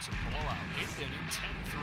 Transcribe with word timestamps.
It's 0.00 0.08
a 0.08 0.12
blowout. 0.32 0.56
Eighth 0.80 0.98
inning, 0.98 1.28
10-3. 1.28 1.76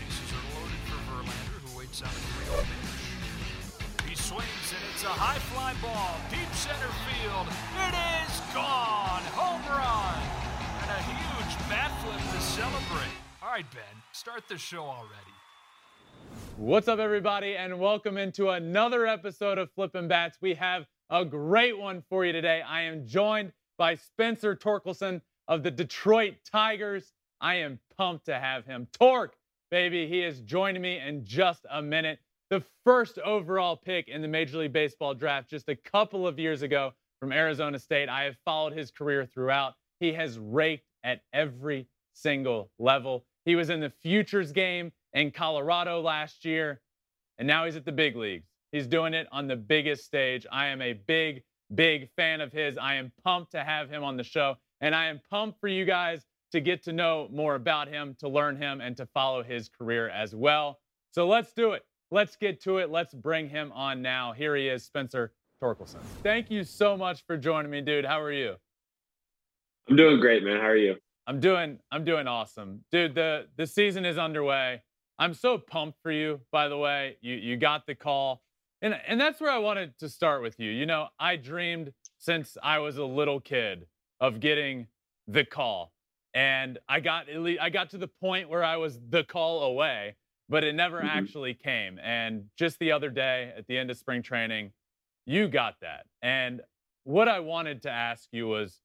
Bases 0.00 0.32
are 0.32 0.46
loaded 0.56 0.80
for 0.88 0.96
Verlander, 1.04 1.60
who 1.60 1.78
waits 1.78 2.00
on 2.00 2.08
a 2.08 2.12
3 2.16 2.64
pitch. 2.64 4.08
He 4.08 4.16
swings, 4.16 4.72
and 4.72 4.80
it's 4.94 5.04
a 5.04 5.12
high 5.12 5.38
fly 5.52 5.74
ball. 5.84 6.16
Deep 6.32 6.48
center 6.56 6.88
field. 7.04 7.44
It 7.76 7.92
is 7.92 8.40
gone. 8.56 9.20
Home 9.36 9.60
run. 9.68 10.16
And 10.80 10.88
a 10.88 11.00
huge 11.12 11.52
bat 11.68 11.92
flip 12.00 12.24
to 12.24 12.40
celebrate. 12.40 13.12
All 13.42 13.50
right, 13.50 13.70
Ben, 13.70 14.02
start 14.12 14.48
the 14.48 14.56
show 14.56 14.80
already. 14.80 15.34
What's 16.56 16.88
up, 16.88 17.00
everybody, 17.00 17.54
and 17.54 17.78
welcome 17.78 18.16
into 18.16 18.48
another 18.48 19.06
episode 19.06 19.58
of 19.58 19.70
Flippin' 19.72 20.08
Bats. 20.08 20.38
We 20.40 20.54
have 20.54 20.86
a 21.10 21.26
great 21.26 21.78
one 21.78 22.02
for 22.08 22.24
you 22.24 22.32
today. 22.32 22.62
I 22.66 22.84
am 22.84 23.06
joined 23.06 23.52
by 23.76 23.96
Spencer 23.96 24.56
Torkelson 24.56 25.20
of 25.48 25.62
the 25.62 25.70
Detroit 25.70 26.34
Tigers. 26.50 27.12
I 27.40 27.56
am 27.56 27.80
pumped 27.96 28.26
to 28.26 28.38
have 28.38 28.66
him. 28.66 28.86
Torque, 28.92 29.34
baby, 29.70 30.06
he 30.06 30.22
is 30.22 30.40
joining 30.40 30.82
me 30.82 30.98
in 30.98 31.24
just 31.24 31.64
a 31.70 31.82
minute. 31.82 32.18
The 32.50 32.62
first 32.84 33.18
overall 33.18 33.76
pick 33.76 34.08
in 34.08 34.22
the 34.22 34.28
Major 34.28 34.58
League 34.58 34.72
Baseball 34.72 35.14
draft 35.14 35.50
just 35.50 35.68
a 35.68 35.76
couple 35.76 36.26
of 36.26 36.38
years 36.38 36.62
ago 36.62 36.92
from 37.20 37.32
Arizona 37.32 37.78
State. 37.78 38.08
I 38.08 38.24
have 38.24 38.36
followed 38.44 38.72
his 38.72 38.90
career 38.90 39.26
throughout. 39.26 39.74
He 40.00 40.12
has 40.12 40.38
raked 40.38 40.86
at 41.04 41.22
every 41.32 41.88
single 42.14 42.70
level. 42.78 43.24
He 43.44 43.56
was 43.56 43.70
in 43.70 43.80
the 43.80 43.92
futures 44.02 44.52
game 44.52 44.92
in 45.14 45.30
Colorado 45.30 46.00
last 46.00 46.44
year, 46.44 46.80
and 47.38 47.46
now 47.46 47.64
he's 47.64 47.76
at 47.76 47.84
the 47.84 47.92
big 47.92 48.16
leagues. 48.16 48.46
He's 48.72 48.86
doing 48.86 49.14
it 49.14 49.26
on 49.32 49.46
the 49.46 49.56
biggest 49.56 50.04
stage. 50.04 50.46
I 50.52 50.66
am 50.66 50.82
a 50.82 50.92
big, 50.92 51.42
big 51.74 52.10
fan 52.16 52.40
of 52.40 52.52
his. 52.52 52.76
I 52.76 52.94
am 52.94 53.12
pumped 53.24 53.52
to 53.52 53.64
have 53.64 53.88
him 53.88 54.04
on 54.04 54.16
the 54.16 54.24
show, 54.24 54.56
and 54.80 54.94
I 54.94 55.06
am 55.06 55.20
pumped 55.30 55.60
for 55.60 55.68
you 55.68 55.84
guys 55.84 56.26
to 56.52 56.60
get 56.60 56.82
to 56.84 56.92
know 56.92 57.28
more 57.32 57.54
about 57.54 57.88
him, 57.88 58.16
to 58.20 58.28
learn 58.28 58.56
him, 58.56 58.80
and 58.80 58.96
to 58.96 59.06
follow 59.06 59.42
his 59.42 59.68
career 59.68 60.08
as 60.08 60.34
well. 60.34 60.78
So 61.10 61.26
let's 61.26 61.52
do 61.52 61.72
it. 61.72 61.84
Let's 62.10 62.36
get 62.36 62.62
to 62.62 62.78
it. 62.78 62.90
Let's 62.90 63.12
bring 63.12 63.48
him 63.48 63.70
on 63.72 64.00
now. 64.00 64.32
Here 64.32 64.56
he 64.56 64.68
is, 64.68 64.84
Spencer 64.84 65.32
Torkelson. 65.62 66.00
Thank 66.22 66.50
you 66.50 66.64
so 66.64 66.96
much 66.96 67.24
for 67.26 67.36
joining 67.36 67.70
me, 67.70 67.80
dude. 67.80 68.06
How 68.06 68.20
are 68.20 68.32
you? 68.32 68.54
I'm 69.88 69.96
doing 69.96 70.20
great, 70.20 70.42
man. 70.42 70.56
How 70.56 70.68
are 70.68 70.76
you? 70.76 70.96
I'm 71.26 71.40
doing 71.40 71.78
I'm 71.92 72.04
doing 72.04 72.26
awesome. 72.26 72.84
Dude, 72.90 73.14
the 73.14 73.46
the 73.56 73.66
season 73.66 74.06
is 74.06 74.16
underway. 74.16 74.82
I'm 75.18 75.34
so 75.34 75.58
pumped 75.58 75.98
for 76.02 76.12
you, 76.12 76.40
by 76.52 76.68
the 76.68 76.78
way. 76.78 77.18
You 77.20 77.34
you 77.34 77.56
got 77.56 77.86
the 77.86 77.94
call. 77.94 78.42
And 78.80 78.98
and 79.06 79.20
that's 79.20 79.40
where 79.40 79.50
I 79.50 79.58
wanted 79.58 79.98
to 79.98 80.08
start 80.08 80.42
with 80.42 80.58
you. 80.58 80.70
You 80.70 80.86
know, 80.86 81.08
I 81.18 81.36
dreamed 81.36 81.92
since 82.18 82.56
I 82.62 82.78
was 82.78 82.96
a 82.96 83.04
little 83.04 83.40
kid 83.40 83.86
of 84.20 84.40
getting 84.40 84.86
the 85.26 85.44
call. 85.44 85.92
And 86.34 86.78
I 86.88 87.00
got 87.00 87.28
at 87.28 87.40
least, 87.40 87.60
I 87.60 87.70
got 87.70 87.90
to 87.90 87.98
the 87.98 88.08
point 88.08 88.48
where 88.48 88.64
I 88.64 88.76
was 88.76 89.00
the 89.08 89.24
call 89.24 89.62
away, 89.62 90.16
but 90.48 90.64
it 90.64 90.74
never 90.74 90.98
mm-hmm. 90.98 91.08
actually 91.08 91.54
came. 91.54 91.98
And 91.98 92.44
just 92.56 92.78
the 92.78 92.92
other 92.92 93.10
day 93.10 93.52
at 93.56 93.66
the 93.66 93.78
end 93.78 93.90
of 93.90 93.96
spring 93.96 94.22
training, 94.22 94.72
you 95.26 95.48
got 95.48 95.74
that. 95.80 96.06
And 96.22 96.60
what 97.04 97.28
I 97.28 97.40
wanted 97.40 97.82
to 97.82 97.90
ask 97.90 98.28
you 98.32 98.48
was 98.48 98.80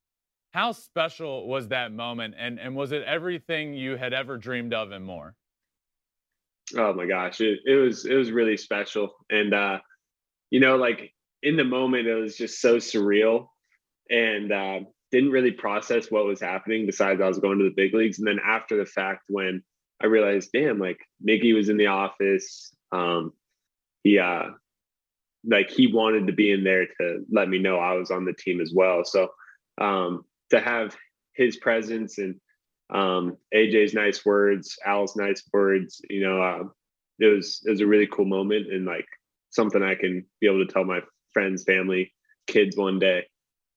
how 0.52 0.72
special 0.72 1.48
was 1.48 1.70
that 1.70 1.92
moment 1.92 2.36
and 2.38 2.60
and 2.60 2.76
was 2.76 2.92
it 2.92 3.04
everything 3.04 3.74
you 3.74 3.98
had 3.98 4.14
ever 4.14 4.38
dreamed 4.38 4.74
of 4.74 4.92
and 4.92 5.04
more? 5.04 5.36
Oh 6.78 6.94
my 6.94 7.06
gosh, 7.06 7.42
it, 7.42 7.60
it 7.66 7.76
was 7.76 8.06
it 8.06 8.16
was 8.16 8.32
really 8.32 8.58
special, 8.58 9.14
and 9.30 9.54
uh, 9.54 9.80
you 10.50 10.60
know, 10.60 10.78
like 10.78 11.14
in 11.42 11.58
the 11.58 11.64
moment, 11.64 12.08
it 12.08 12.16
was 12.16 12.38
just 12.38 12.62
so 12.62 12.78
surreal, 12.78 13.48
and 14.10 14.52
uh, 14.52 14.80
didn't 15.14 15.32
really 15.32 15.52
process 15.52 16.10
what 16.10 16.26
was 16.26 16.42
happening. 16.42 16.88
Besides, 16.88 17.22
I 17.22 17.28
was 17.28 17.38
going 17.38 17.60
to 17.60 17.66
the 17.66 17.76
big 17.76 17.94
leagues, 17.94 18.18
and 18.18 18.28
then 18.28 18.40
after 18.44 18.76
the 18.76 18.86
fact, 18.86 19.22
when 19.30 19.62
I 20.02 20.08
realized, 20.08 20.50
damn, 20.52 20.80
like 20.80 20.98
Miggy 21.26 21.54
was 21.54 21.70
in 21.70 21.78
the 21.78 21.86
office, 21.86 22.76
um, 22.92 23.32
he 24.04 24.18
uh, 24.18 24.46
like 25.46 25.70
he 25.70 25.94
wanted 25.94 26.26
to 26.28 26.34
be 26.34 26.52
in 26.52 26.64
there 26.64 26.88
to 27.00 27.24
let 27.32 27.48
me 27.48 27.60
know 27.60 27.78
I 27.78 27.94
was 27.94 28.10
on 28.10 28.26
the 28.26 28.34
team 28.34 28.60
as 28.60 28.74
well. 28.76 29.06
So 29.06 29.30
um, 29.80 30.26
to 30.50 30.60
have 30.60 30.96
his 31.36 31.58
presence 31.58 32.18
and 32.18 32.36
um, 32.92 33.38
AJ's 33.54 33.94
nice 33.94 34.26
words, 34.26 34.76
Al's 34.84 35.16
nice 35.16 35.44
words. 35.54 36.02
You 36.10 36.28
know, 36.28 36.42
uh, 36.42 36.64
it 37.20 37.28
was 37.28 37.62
it 37.68 37.70
was 37.70 37.82
a 37.82 37.88
really 37.88 38.08
cool 38.08 38.26
moment 38.26 38.74
and 38.74 38.86
like 38.86 39.06
something 39.52 39.84
I 39.84 39.94
can 39.94 40.26
be 40.42 40.48
able 40.48 40.66
to 40.66 40.74
tell 40.74 40.84
my 40.84 41.02
friends, 41.34 41.64
family, 41.66 42.16
kids 42.48 42.76
one 42.76 42.98
day. 42.98 43.28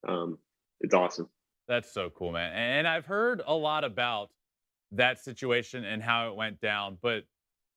Um, 0.09 0.39
it's 0.81 0.95
awesome. 0.95 1.29
That's 1.69 1.91
so 1.93 2.11
cool, 2.11 2.33
man. 2.33 2.53
And 2.53 2.87
I've 2.87 3.07
heard 3.07 3.43
a 3.45 3.55
lot 3.55 3.85
about 3.85 4.31
that 4.93 5.19
situation 5.19 5.85
and 5.85 6.03
how 6.03 6.29
it 6.29 6.37
went 6.37 6.61
down, 6.61 6.99
but 7.01 7.25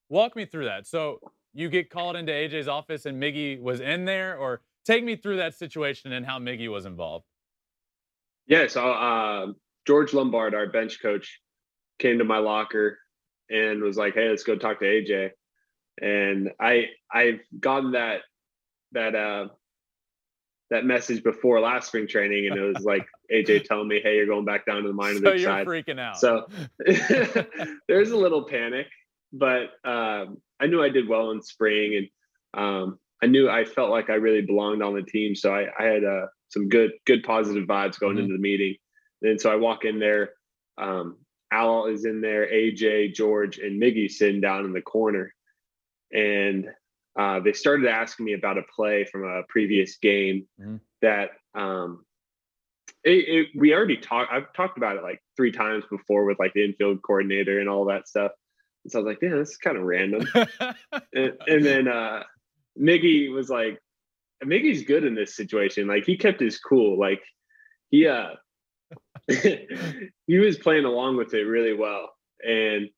walk 0.09 0.35
me 0.35 0.45
through 0.45 0.65
that. 0.65 0.85
So 0.85 1.19
you 1.53 1.69
get 1.69 1.89
called 1.89 2.15
into 2.15 2.31
AJ's 2.31 2.67
office 2.67 3.05
and 3.05 3.21
Miggy 3.21 3.59
was 3.59 3.81
in 3.81 4.05
there, 4.05 4.37
or 4.37 4.61
take 4.85 5.03
me 5.03 5.15
through 5.15 5.37
that 5.37 5.55
situation 5.55 6.11
and 6.13 6.25
how 6.25 6.39
Miggy 6.39 6.69
was 6.69 6.85
involved. 6.85 7.25
Yeah, 8.47 8.67
so 8.67 8.91
uh, 8.91 9.47
George 9.85 10.13
Lombard, 10.13 10.53
our 10.53 10.67
bench 10.67 11.01
coach, 11.01 11.39
came 11.99 12.17
to 12.17 12.23
my 12.23 12.37
locker 12.37 12.97
and 13.49 13.81
was 13.81 13.97
like, 13.97 14.13
"Hey, 14.13 14.29
let's 14.29 14.43
go 14.43 14.55
talk 14.55 14.79
to 14.79 14.85
AJ." 14.85 15.31
And 16.01 16.51
I 16.59 16.87
I've 17.11 17.41
gotten 17.59 17.91
that 17.91 18.21
that 18.93 19.15
uh 19.15 19.49
that 20.69 20.85
message 20.85 21.23
before 21.23 21.59
last 21.59 21.87
spring 21.87 22.07
training, 22.07 22.47
and 22.47 22.57
it 22.57 22.61
was 22.61 22.83
like 22.85 23.07
AJ 23.31 23.65
telling 23.65 23.87
me, 23.87 23.99
"Hey, 24.01 24.15
you're 24.15 24.27
going 24.27 24.45
back 24.45 24.65
down 24.65 24.83
to 24.83 24.87
the 24.87 24.93
minor 24.93 25.19
so 25.19 25.31
league 25.31 25.41
you're 25.41 25.49
side." 25.49 25.67
freaking 25.67 25.99
out. 25.99 26.19
So 26.19 26.47
there's 27.87 28.11
a 28.11 28.17
little 28.17 28.45
panic, 28.45 28.87
but 29.33 29.71
um, 29.83 30.41
I 30.59 30.67
knew 30.67 30.83
I 30.83 30.89
did 30.89 31.07
well 31.07 31.31
in 31.31 31.41
spring, 31.41 32.09
and 32.53 32.63
um, 32.63 32.99
I 33.21 33.27
knew 33.27 33.49
I 33.49 33.65
felt 33.65 33.89
like 33.89 34.09
I 34.09 34.15
really 34.15 34.41
belonged 34.41 34.81
on 34.83 34.95
the 34.95 35.03
team. 35.03 35.35
So 35.35 35.53
I, 35.53 35.67
I 35.77 35.83
had 35.85 36.03
uh, 36.03 36.27
some 36.49 36.69
good 36.69 36.91
good 37.05 37.23
positive 37.23 37.67
vibes 37.67 37.99
going 37.99 38.15
mm-hmm. 38.15 38.23
into 38.23 38.33
the 38.33 38.41
meeting. 38.41 38.75
And 39.21 39.39
so 39.39 39.51
I 39.51 39.55
walk 39.55 39.85
in 39.85 39.99
there. 39.99 40.31
Um, 40.77 41.17
Al 41.51 41.87
is 41.87 42.05
in 42.05 42.21
there, 42.21 42.47
AJ, 42.47 43.15
George, 43.15 43.57
and 43.57 43.81
Miggy 43.81 44.09
sitting 44.09 44.39
down 44.41 44.65
in 44.65 44.73
the 44.73 44.81
corner. 44.81 45.33
And 46.11 46.67
uh, 47.17 47.39
they 47.39 47.53
started 47.53 47.87
asking 47.87 48.25
me 48.25 48.33
about 48.33 48.57
a 48.57 48.63
play 48.75 49.05
from 49.05 49.23
a 49.23 49.43
previous 49.49 49.97
game 49.97 50.47
mm-hmm. 50.59 50.77
that 51.01 51.31
um, 51.55 52.05
it, 53.03 53.09
it, 53.09 53.47
we 53.55 53.73
already 53.73 53.97
talked. 53.97 54.31
I've 54.31 54.51
talked 54.53 54.77
about 54.77 54.97
it 54.97 55.03
like 55.03 55.21
three 55.35 55.51
times 55.51 55.83
before 55.89 56.25
with 56.25 56.39
like 56.39 56.53
the 56.53 56.65
infield 56.65 57.01
coordinator 57.01 57.59
and 57.59 57.69
all 57.69 57.85
that 57.85 58.07
stuff. 58.07 58.31
And 58.83 58.91
so 58.91 58.99
I 58.99 59.01
was 59.03 59.07
like, 59.07 59.19
yeah, 59.21 59.37
this 59.37 59.49
is 59.49 59.57
kind 59.57 59.77
of 59.77 59.83
random. 59.83 60.27
and, 61.13 61.33
and, 61.47 61.65
then 61.65 61.87
uh, 61.87 62.23
Miggy 62.79 63.31
was 63.31 63.49
like, 63.49 63.79
Miggy's 64.43 64.83
good 64.83 65.03
in 65.03 65.15
this 65.15 65.35
situation. 65.35 65.87
Like 65.87 66.05
he 66.05 66.17
kept 66.17 66.39
his 66.39 66.59
cool. 66.59 66.99
Like 66.99 67.21
he 67.89 68.07
uh 68.07 68.35
he 69.27 70.37
was 70.37 70.57
playing 70.57 70.85
along 70.85 71.17
with 71.17 71.33
it 71.33 71.43
really 71.43 71.73
well. 71.73 72.09
And 72.41 72.89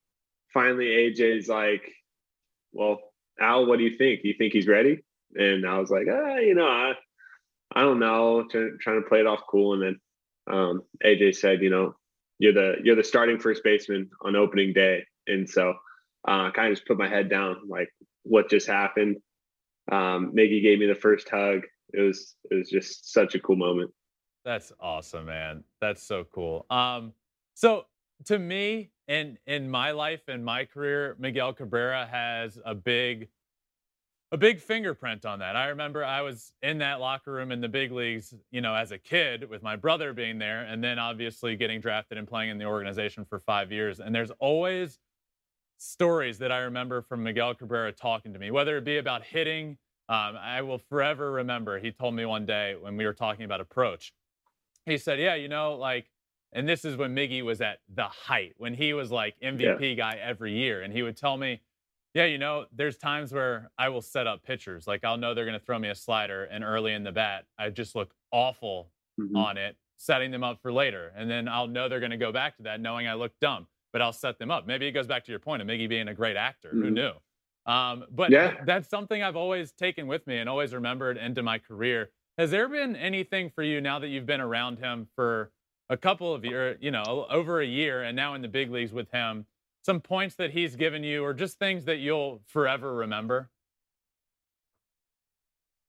finally, 0.54 0.86
AJ's 0.86 1.50
like, 1.50 1.82
"Well, 2.74 3.00
Al, 3.42 3.66
what 3.66 3.78
do 3.78 3.84
you 3.84 3.98
think? 3.98 4.22
Do 4.22 4.28
you 4.28 4.36
think 4.38 4.54
he's 4.54 4.68
ready?" 4.68 5.04
And 5.36 5.66
I 5.66 5.80
was 5.80 5.90
like, 5.90 6.08
"Ah, 6.12 6.38
you 6.38 6.56
know, 6.56 6.68
I, 6.68 6.94
I 7.76 7.82
don't 7.82 8.00
know." 8.00 8.46
Trying, 8.50 8.78
trying 8.82 9.02
to 9.02 9.08
play 9.08 9.20
it 9.20 9.28
off 9.28 9.42
cool, 9.50 9.74
and 9.74 9.82
then 9.82 10.56
um, 10.56 10.82
AJ 11.06 11.36
said, 11.36 11.62
"You 11.62 11.70
know, 11.70 11.96
you're 12.40 12.54
the 12.54 12.76
you're 12.84 12.96
the 12.96 13.04
starting 13.04 13.40
first 13.40 13.64
baseman 13.64 14.10
on 14.24 14.36
opening 14.36 14.74
day," 14.74 15.04
and 15.28 15.50
so 15.50 15.74
uh, 16.28 16.48
I 16.48 16.52
kind 16.52 16.68
of 16.68 16.76
just 16.76 16.88
put 16.88 16.98
my 16.98 17.08
head 17.08 17.30
down, 17.30 17.58
like, 17.68 17.90
what 18.24 18.50
just 18.50 18.68
happened. 18.68 19.18
Um, 19.92 20.34
Miggy 20.38 20.62
gave 20.62 20.80
me 20.80 20.86
the 20.86 20.96
first 20.96 21.28
hug. 21.30 21.62
It 21.94 22.02
was 22.02 22.36
it 22.50 22.56
was 22.56 22.70
just 22.70 23.12
such 23.12 23.36
a 23.36 23.40
cool 23.40 23.56
moment. 23.56 23.92
That's 24.46 24.72
awesome, 24.80 25.26
man. 25.26 25.64
That's 25.82 26.04
so 26.04 26.26
cool. 26.34 26.66
Um, 26.70 27.14
so 27.54 27.86
to 28.26 28.40
me, 28.40 28.92
in 29.12 29.38
in 29.46 29.70
my 29.70 29.92
life 29.92 30.22
and 30.30 30.44
my 30.44 30.64
career, 30.64 31.18
Miguel 31.20 31.54
Cabrera 31.54 32.08
has 32.08 32.58
a 32.64 32.74
big 32.74 33.28
a 34.32 34.38
big 34.38 34.62
fingerprint 34.62 35.26
on 35.26 35.40
that. 35.40 35.58
I 35.58 35.68
remember 35.68 36.06
I 36.06 36.22
was 36.22 36.54
in 36.62 36.78
that 36.78 37.02
locker 37.02 37.34
room 37.34 37.52
in 37.52 37.60
the 37.60 37.68
big 37.68 37.92
leagues, 37.92 38.34
you 38.52 38.62
know, 38.62 38.74
as 38.74 38.94
a 38.94 38.98
kid 38.98 39.50
with 39.50 39.62
my 39.62 39.76
brother 39.76 40.14
being 40.14 40.40
there, 40.40 40.64
and 40.64 40.82
then 40.82 40.98
obviously 40.98 41.58
getting 41.58 41.82
drafted 41.82 42.18
and 42.18 42.26
playing 42.26 42.50
in 42.50 42.58
the 42.58 42.64
organization 42.64 43.26
for 43.26 43.40
five 43.42 43.74
years. 43.74 44.00
And 44.00 44.16
there's 44.16 44.32
always 44.40 45.00
stories 45.78 46.38
that 46.38 46.52
I 46.54 46.60
remember 46.60 47.02
from 47.02 47.24
Miguel 47.24 47.54
Cabrera 47.56 47.92
talking 47.92 48.32
to 48.32 48.40
me, 48.40 48.52
whether 48.52 48.78
it 48.78 48.86
be 48.86 48.98
about 48.98 49.24
hitting. 49.24 49.78
Um, 50.08 50.38
I 50.38 50.62
will 50.62 50.80
forever 50.80 51.32
remember 51.32 51.80
he 51.80 51.92
told 51.92 52.16
me 52.16 52.26
one 52.26 52.46
day 52.46 52.76
when 52.80 52.98
we 52.98 53.06
were 53.06 53.14
talking 53.14 53.44
about 53.46 53.62
approach 53.62 54.14
he 54.86 54.98
said, 54.98 55.20
Yeah, 55.20 55.36
you 55.36 55.48
know, 55.48 55.76
like, 55.76 56.10
and 56.54 56.68
this 56.68 56.84
is 56.84 56.98
when 56.98 57.16
Miggy 57.16 57.44
was 57.44 57.62
at 57.62 57.80
the 57.94 58.04
height, 58.04 58.54
when 58.58 58.74
he 58.74 58.94
was 58.94 59.12
like 59.12 59.36
MVP 59.42 59.82
yeah. 59.82 59.94
guy 59.94 60.20
every 60.22 60.54
year. 60.54 60.82
And 60.82 60.94
he 60.94 61.02
would 61.02 61.16
tell 61.16 61.38
me, 61.38 61.62
Yeah, 62.14 62.26
you 62.26 62.38
know, 62.38 62.66
there's 62.74 62.98
times 62.98 63.32
where 63.32 63.72
I 63.78 63.90
will 63.90 64.02
set 64.02 64.28
up 64.28 64.44
pitchers. 64.44 64.86
Like, 64.86 65.04
I'll 65.04 65.18
know 65.18 65.34
they're 65.34 65.46
going 65.46 65.60
to 65.60 65.66
throw 65.66 65.80
me 65.80 65.90
a 65.90 65.96
slider, 65.96 66.44
and 66.44 66.64
early 66.64 66.94
in 66.94 67.04
the 67.04 67.12
bat, 67.12 67.46
I 67.58 67.70
just 67.70 67.96
look 67.96 68.14
awful 68.32 68.92
mm-hmm. 69.20 69.36
on 69.36 69.58
it. 69.58 69.78
setting 69.98 70.32
them 70.32 70.44
up 70.44 70.60
for 70.62 70.74
later. 70.74 71.14
And 71.16 71.30
then 71.30 71.48
I'll 71.48 71.68
know 71.68 71.88
they're 71.88 72.00
going 72.00 72.12
to 72.12 72.18
go 72.18 72.32
back 72.32 72.58
to 72.58 72.64
that 72.64 72.82
knowing 72.82 73.08
I 73.08 73.14
look 73.14 73.34
dumb, 73.40 73.68
but 73.94 74.02
I'll 74.02 74.12
set 74.14 74.40
them 74.40 74.50
up. 74.50 74.66
Maybe 74.66 74.88
it 74.88 74.94
goes 74.94 75.08
back 75.08 75.24
to 75.26 75.32
your 75.32 75.40
point 75.40 75.62
of 75.62 75.68
Miggy 75.68 75.88
being 75.88 76.08
a 76.08 76.14
great 76.14 76.36
actor. 76.36 76.70
Mm-hmm. 76.70 76.82
Who 76.82 76.92
knew? 76.92 77.12
Um, 77.66 78.06
but 78.12 78.32
yeah. 78.32 78.56
that's 78.66 78.90
something 78.90 79.22
I've 79.22 79.36
always 79.36 79.72
taken 79.72 80.08
with 80.08 80.26
me 80.26 80.40
and 80.40 80.50
always 80.50 80.74
remembered 80.74 81.18
into 81.18 81.44
my 81.44 81.60
career. 81.60 82.10
Has 82.38 82.50
there 82.50 82.68
been 82.68 82.96
anything 82.96 83.52
for 83.54 83.62
you 83.62 83.80
now 83.80 84.00
that 84.00 84.08
you've 84.08 84.26
been 84.26 84.42
around 84.42 84.80
him 84.80 85.08
for 85.16 85.52
a 85.92 85.98
couple 85.98 86.34
of 86.34 86.46
years, 86.46 86.78
you 86.80 86.90
know, 86.90 87.28
over 87.30 87.60
a 87.60 87.66
year 87.66 88.04
and 88.04 88.16
now 88.16 88.34
in 88.34 88.42
the 88.42 88.48
big 88.48 88.72
leagues 88.72 88.94
with 88.94 89.12
him, 89.12 89.46
some 89.84 90.00
points 90.00 90.36
that 90.36 90.50
he's 90.50 90.76
given 90.78 91.04
you 91.04 91.24
or 91.24 91.34
just 91.34 91.60
things 91.60 91.84
that 91.86 91.98
you'll 91.98 92.42
forever 92.48 92.96
remember? 92.96 93.50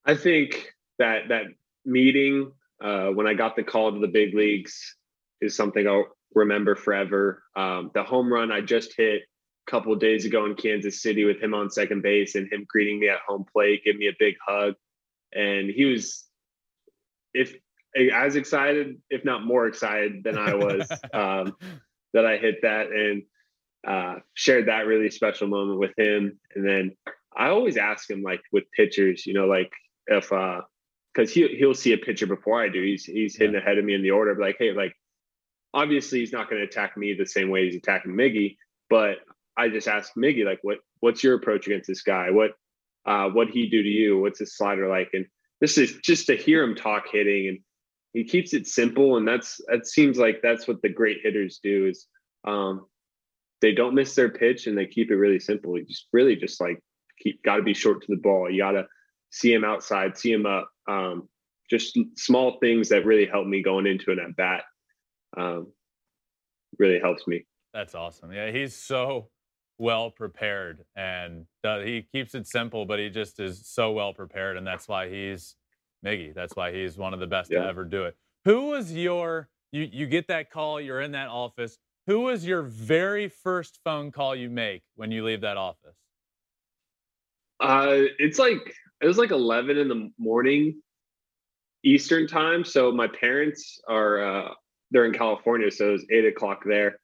I 0.04 0.16
think 0.16 0.75
that 0.99 1.28
that 1.28 1.44
meeting 1.84 2.50
uh, 2.82 3.10
when 3.10 3.28
I 3.28 3.34
got 3.34 3.54
the 3.54 3.62
call 3.62 3.93
to 3.93 4.00
the 4.00 4.08
big 4.08 4.34
leagues 4.34 4.96
is 5.40 5.54
something 5.54 5.87
I'll 5.87 6.06
remember 6.34 6.75
forever. 6.75 7.44
Um, 7.54 7.93
the 7.94 8.02
home 8.02 8.32
run 8.32 8.50
I 8.50 8.60
just 8.60 8.94
hit 8.96 9.22
a 9.69 9.70
couple 9.70 9.94
days 9.94 10.25
ago 10.25 10.46
in 10.46 10.56
Kansas 10.56 11.00
City 11.00 11.25
with 11.25 11.40
him 11.40 11.54
on 11.54 11.70
second 11.70 12.02
base 12.02 12.34
and 12.34 12.52
him 12.52 12.66
greeting 12.69 12.99
me 12.99 13.08
at 13.08 13.20
home 13.25 13.44
plate, 13.52 13.84
give 13.84 13.96
me 13.96 14.08
a 14.08 14.16
big 14.19 14.34
hug, 14.44 14.75
and 15.32 15.70
he 15.70 15.84
was, 15.84 16.25
if 17.32 17.54
as 18.12 18.36
excited, 18.36 19.00
if 19.10 19.24
not 19.24 19.44
more 19.44 19.66
excited 19.66 20.24
than 20.24 20.38
I 20.38 20.54
was 20.54 20.88
um, 21.12 21.56
that 22.14 22.26
I 22.26 22.36
hit 22.38 22.62
that 22.62 22.88
and 22.88 23.22
uh, 23.86 24.20
shared 24.34 24.68
that 24.68 24.86
really 24.86 25.10
special 25.10 25.48
moment 25.48 25.78
with 25.78 25.92
him. 25.96 26.38
And 26.54 26.66
then 26.66 26.96
I 27.36 27.48
always 27.48 27.76
ask 27.76 28.08
him 28.08 28.22
like 28.22 28.40
with 28.52 28.64
pitchers, 28.76 29.26
you 29.26 29.34
know, 29.34 29.46
like 29.46 29.72
if 30.06 30.32
uh 30.32 30.62
because 31.12 31.32
he 31.32 31.48
he'll 31.48 31.74
see 31.74 31.92
a 31.92 31.98
pitcher 31.98 32.26
before 32.26 32.62
I 32.62 32.68
do. 32.68 32.82
He's 32.82 33.04
he's 33.04 33.36
hitting 33.36 33.54
yeah. 33.54 33.60
ahead 33.60 33.78
of 33.78 33.84
me 33.84 33.94
in 33.94 34.02
the 34.02 34.10
order. 34.10 34.34
But 34.34 34.42
like, 34.42 34.56
hey, 34.58 34.72
like 34.72 34.94
obviously 35.74 36.20
he's 36.20 36.32
not 36.32 36.48
going 36.48 36.60
to 36.60 36.68
attack 36.68 36.96
me 36.96 37.14
the 37.14 37.26
same 37.26 37.50
way 37.50 37.66
he's 37.66 37.76
attacking 37.76 38.12
Miggy. 38.12 38.56
But 38.88 39.18
I 39.56 39.68
just 39.68 39.88
ask 39.88 40.12
Miggy 40.16 40.44
like, 40.44 40.60
what 40.62 40.78
what's 41.00 41.22
your 41.22 41.34
approach 41.34 41.66
against 41.66 41.88
this 41.88 42.02
guy? 42.02 42.30
What 42.30 42.52
uh 43.06 43.28
what 43.28 43.48
he 43.48 43.68
do 43.68 43.82
to 43.82 43.88
you? 43.88 44.20
What's 44.20 44.38
his 44.38 44.56
slider 44.56 44.88
like? 44.88 45.10
And 45.12 45.26
this 45.60 45.78
is 45.78 45.98
just 46.02 46.26
to 46.26 46.36
hear 46.36 46.62
him 46.62 46.74
talk 46.74 47.04
hitting 47.10 47.48
and 47.48 47.58
he 48.12 48.25
keeps 48.25 48.53
it 48.53 48.67
simple 48.67 49.17
and 49.17 49.26
that's 49.26 49.61
that 49.69 49.87
seems 49.87 50.19
like 50.19 50.41
that's 50.43 50.69
what 50.69 50.82
the 50.82 50.88
great 50.88 51.19
hitters 51.23 51.61
do 51.62 51.87
is 51.87 52.06
um 52.47 52.87
they 53.62 53.73
don't 53.73 53.94
miss 53.94 54.14
their 54.14 54.29
pitch 54.29 54.67
and 54.67 54.76
they 54.76 54.87
keep 54.87 55.11
it 55.11 55.17
really 55.17 55.38
simple. 55.38 55.79
You 55.79 55.87
just 55.87 56.09
really 56.12 56.37
just 56.37 56.61
like 56.61 56.79
keep 57.19 57.43
got 57.44 57.56
to 57.56 57.62
be 57.62 57.73
short 57.73 58.03
to 58.03 58.06
the 58.09 58.20
ball. 58.20 58.50
You 58.50 58.61
got 58.61 58.73
to 58.73 58.87
see 59.31 59.55
him 59.55 59.64
outside, 59.64 60.19
see 60.19 60.32
him 60.32 60.44
up. 60.44 60.69
Um, 60.91 61.29
just 61.70 61.99
small 62.17 62.59
things 62.61 62.91
that 62.91 63.06
really 63.06 63.26
help 63.26 63.47
me 63.47 63.62
going 63.62 63.87
into 63.87 64.11
an 64.11 64.19
at 64.19 64.37
bat. 64.37 64.64
Um, 65.38 65.73
really 66.79 66.99
helps 66.99 67.26
me. 67.26 67.47
That's 67.73 67.94
awesome. 67.94 68.32
Yeah, 68.32 68.50
he's 68.50 68.75
so 68.75 69.29
well 69.79 70.11
prepared, 70.11 70.85
and 70.94 71.47
uh, 71.64 71.81
he 71.81 72.03
keeps 72.12 72.35
it 72.35 72.47
simple, 72.47 72.85
but 72.85 72.99
he 72.99 73.09
just 73.09 73.41
is 73.41 73.67
so 73.67 73.93
well 73.93 74.12
prepared, 74.12 74.59
and 74.59 74.67
that's 74.67 74.88
why 74.88 75.09
he's 75.09 75.55
Miggy. 76.04 76.34
That's 76.34 76.54
why 76.56 76.72
he's 76.72 76.96
one 76.99 77.14
of 77.14 77.20
the 77.20 77.26
best 77.26 77.50
yeah. 77.50 77.62
to 77.62 77.69
ever 77.69 77.84
do 77.84 78.04
it. 78.04 78.16
Who 78.44 78.66
was 78.66 78.93
your? 78.93 79.49
You 79.70 79.88
you 79.90 80.06
get 80.06 80.28
that 80.28 80.50
call. 80.50 80.81
You're 80.81 81.00
in 81.00 81.12
that 81.12 81.28
office. 81.28 81.78
Who 82.06 82.20
was 82.20 82.44
your 82.44 82.62
very 82.62 83.28
first 83.28 83.78
phone 83.84 84.10
call 84.10 84.34
you 84.34 84.50
make 84.50 84.82
when 84.96 85.10
you 85.12 85.25
leave 85.25 85.43
that 85.43 85.56
office? 85.56 85.96
Uh, 87.60 88.08
it's 88.19 88.38
like 88.38 88.75
it 89.00 89.06
was 89.06 89.19
like 89.19 89.31
11 89.31 89.78
in 89.78 89.88
the 89.88 90.10
morning 90.19 90.82
Eastern 91.84 92.26
time. 92.26 92.64
So 92.64 92.90
my 92.90 93.06
parents 93.08 93.81
are 93.88 94.22
uh, 94.22 94.49
they're 94.90 95.04
in 95.04 95.12
California, 95.12 95.70
so 95.70 95.90
it 95.90 95.93
was 95.93 96.06
eight 96.10 96.26
o'clock 96.26 96.62
there, 96.66 96.99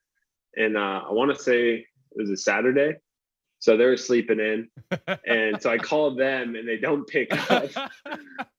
and 0.55 0.77
uh, 0.77 1.01
I 1.09 1.11
want 1.11 1.35
to 1.35 1.41
say 1.41 1.75
it 1.75 1.85
was 2.15 2.29
a 2.29 2.37
Saturday, 2.37 2.95
so 3.59 3.77
they 3.77 3.85
were 3.85 3.97
sleeping 3.97 4.39
in, 4.39 4.69
and 5.27 5.61
so 5.61 5.69
I 5.69 5.77
called 5.77 6.19
them 6.19 6.55
and 6.55 6.67
they 6.67 6.77
don't 6.77 7.07
pick 7.07 7.29
up. 7.51 7.69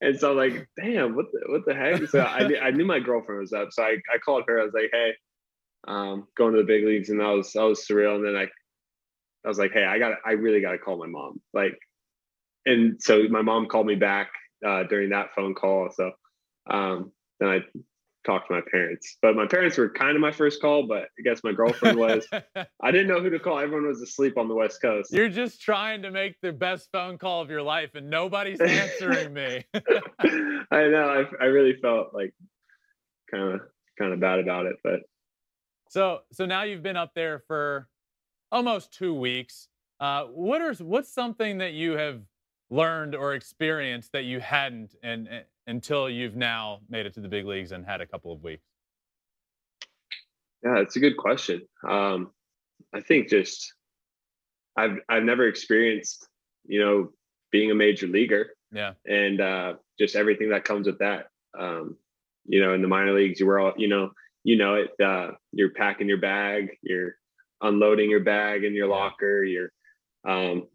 and 0.00 0.18
so 0.18 0.30
I'm 0.30 0.36
like, 0.36 0.68
damn, 0.76 1.14
what 1.14 1.26
the 1.32 1.40
what 1.46 1.62
the 1.66 1.74
heck? 1.74 2.06
So 2.08 2.20
I 2.20 2.48
I 2.60 2.70
knew 2.70 2.84
my 2.84 3.00
girlfriend 3.00 3.40
was 3.40 3.52
up, 3.52 3.68
so 3.72 3.82
I, 3.82 3.96
I 4.12 4.18
called 4.24 4.44
her. 4.46 4.60
I 4.60 4.64
was 4.64 4.74
like, 4.74 4.90
hey, 4.92 5.12
um, 5.86 6.26
going 6.36 6.52
to 6.52 6.58
the 6.58 6.64
big 6.64 6.84
leagues, 6.84 7.10
and 7.10 7.20
that 7.20 7.26
was 7.26 7.52
that 7.52 7.62
was 7.62 7.86
surreal. 7.86 8.16
And 8.16 8.24
then 8.24 8.36
I 8.36 8.44
I 9.44 9.48
was 9.48 9.58
like, 9.58 9.72
hey, 9.72 9.84
I 9.84 9.98
got 9.98 10.14
I 10.24 10.32
really 10.32 10.60
got 10.60 10.72
to 10.72 10.78
call 10.78 10.98
my 10.98 11.06
mom. 11.06 11.40
Like 11.52 11.78
and 12.66 13.00
so 13.00 13.22
my 13.28 13.42
mom 13.42 13.66
called 13.66 13.86
me 13.86 13.94
back 13.94 14.30
uh, 14.66 14.84
during 14.84 15.10
that 15.10 15.34
phone 15.34 15.54
call. 15.54 15.90
So 15.92 16.12
um, 16.68 17.12
then 17.38 17.48
I 17.48 17.60
talked 18.24 18.48
to 18.48 18.54
my 18.54 18.60
parents. 18.70 19.16
But 19.22 19.34
my 19.34 19.46
parents 19.46 19.76
were 19.78 19.88
kind 19.88 20.14
of 20.14 20.20
my 20.20 20.32
first 20.32 20.60
call, 20.60 20.86
but 20.86 21.04
I 21.18 21.22
guess 21.24 21.42
my 21.42 21.52
girlfriend 21.52 21.98
was. 21.98 22.26
I 22.82 22.90
didn't 22.90 23.08
know 23.08 23.20
who 23.20 23.30
to 23.30 23.38
call. 23.38 23.58
Everyone 23.58 23.86
was 23.86 24.00
asleep 24.00 24.36
on 24.36 24.48
the 24.48 24.54
West 24.54 24.80
Coast. 24.82 25.12
You're 25.12 25.28
just 25.28 25.60
trying 25.60 26.02
to 26.02 26.10
make 26.10 26.40
the 26.40 26.52
best 26.52 26.88
phone 26.92 27.18
call 27.18 27.42
of 27.42 27.50
your 27.50 27.62
life, 27.62 27.94
and 27.94 28.10
nobody's 28.10 28.60
answering 28.60 29.32
me. 29.32 29.64
I 29.74 30.88
know. 30.88 31.26
I, 31.40 31.44
I 31.44 31.46
really 31.46 31.76
felt 31.80 32.08
like 32.12 32.34
kind 33.30 33.54
of 33.54 33.60
kind 33.98 34.12
of 34.12 34.20
bad 34.20 34.38
about 34.38 34.66
it, 34.66 34.76
but 34.82 35.00
so 35.88 36.20
so 36.32 36.46
now 36.46 36.62
you've 36.62 36.82
been 36.82 36.96
up 36.96 37.12
there 37.14 37.40
for 37.46 37.88
almost 38.52 38.92
two 38.92 39.14
weeks. 39.14 39.68
Uh, 39.98 40.24
what 40.24 40.62
are 40.62 40.74
what's 40.74 41.12
something 41.12 41.58
that 41.58 41.72
you 41.72 41.92
have 41.92 42.22
learned 42.70 43.14
or 43.14 43.34
experienced 43.34 44.12
that 44.12 44.24
you 44.24 44.40
hadn't 44.40 44.94
and 45.02 45.28
until 45.70 46.10
you've 46.10 46.36
now 46.36 46.80
made 46.90 47.06
it 47.06 47.14
to 47.14 47.20
the 47.20 47.28
big 47.28 47.46
leagues 47.46 47.72
and 47.72 47.86
had 47.86 48.00
a 48.00 48.06
couple 48.06 48.32
of 48.32 48.42
weeks? 48.42 48.64
Yeah, 50.64 50.78
it's 50.78 50.96
a 50.96 51.00
good 51.00 51.16
question. 51.16 51.62
Um, 51.88 52.32
I 52.92 53.00
think 53.00 53.28
just 53.28 53.72
I've 54.76 54.98
I've 55.08 55.22
never 55.22 55.46
experienced, 55.46 56.26
you 56.66 56.80
know, 56.80 57.12
being 57.50 57.70
a 57.70 57.74
major 57.74 58.06
leaguer. 58.06 58.50
Yeah. 58.72 58.92
And 59.06 59.40
uh, 59.40 59.74
just 59.98 60.16
everything 60.16 60.50
that 60.50 60.64
comes 60.64 60.86
with 60.86 60.98
that. 60.98 61.28
Um, 61.58 61.96
you 62.46 62.60
know, 62.60 62.74
in 62.74 62.82
the 62.82 62.88
minor 62.88 63.12
leagues, 63.12 63.40
you 63.40 63.46
were 63.46 63.60
all, 63.60 63.72
you 63.76 63.88
know, 63.88 64.10
you 64.44 64.56
know 64.56 64.74
it. 64.74 64.90
Uh, 65.02 65.32
you're 65.52 65.70
packing 65.70 66.08
your 66.08 66.20
bag, 66.20 66.70
you're 66.82 67.14
unloading 67.62 68.10
your 68.10 68.20
bag 68.20 68.64
in 68.64 68.74
your 68.74 68.88
locker, 68.88 69.44
you're 69.44 69.70
um, 70.26 70.66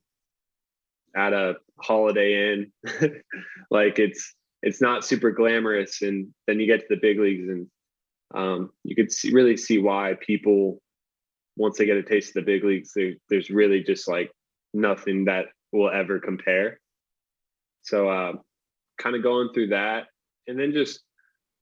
at 1.15 1.33
a 1.33 1.55
Holiday 1.79 2.53
Inn. 2.53 2.71
like 3.71 3.99
it's 3.99 4.33
it's 4.65 4.81
not 4.81 5.05
super 5.05 5.31
glamorous, 5.31 6.01
and 6.01 6.27
then 6.47 6.59
you 6.59 6.65
get 6.65 6.81
to 6.81 6.87
the 6.89 6.99
big 7.01 7.19
leagues, 7.19 7.47
and 7.47 7.67
um, 8.33 8.71
you 8.83 8.95
could 8.95 9.11
see, 9.11 9.31
really 9.31 9.55
see 9.55 9.77
why 9.77 10.15
people 10.19 10.81
once 11.55 11.77
they 11.77 11.85
get 11.85 11.95
a 11.95 12.03
taste 12.03 12.29
of 12.29 12.33
the 12.43 12.51
big 12.51 12.65
leagues, 12.65 12.91
there's 13.29 13.49
really 13.49 13.81
just 13.81 14.09
like 14.09 14.29
nothing 14.73 15.23
that 15.25 15.45
will 15.71 15.89
ever 15.89 16.19
compare. 16.19 16.81
So, 17.83 18.09
uh, 18.09 18.33
kind 18.99 19.15
of 19.15 19.23
going 19.23 19.53
through 19.53 19.67
that, 19.67 20.07
and 20.47 20.59
then 20.59 20.73
just 20.73 21.01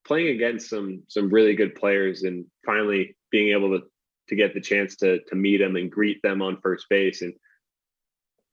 playing 0.07 0.29
against 0.35 0.69
some 0.69 1.03
some 1.09 1.29
really 1.29 1.55
good 1.55 1.75
players, 1.75 2.23
and 2.23 2.45
finally 2.65 3.17
being 3.31 3.53
able 3.53 3.77
to 3.77 3.85
to 4.29 4.35
get 4.35 4.53
the 4.53 4.61
chance 4.61 4.95
to 4.95 5.19
to 5.27 5.35
meet 5.35 5.57
them 5.57 5.75
and 5.75 5.91
greet 5.91 6.21
them 6.23 6.41
on 6.41 6.61
first 6.61 6.85
base, 6.89 7.21
and 7.21 7.33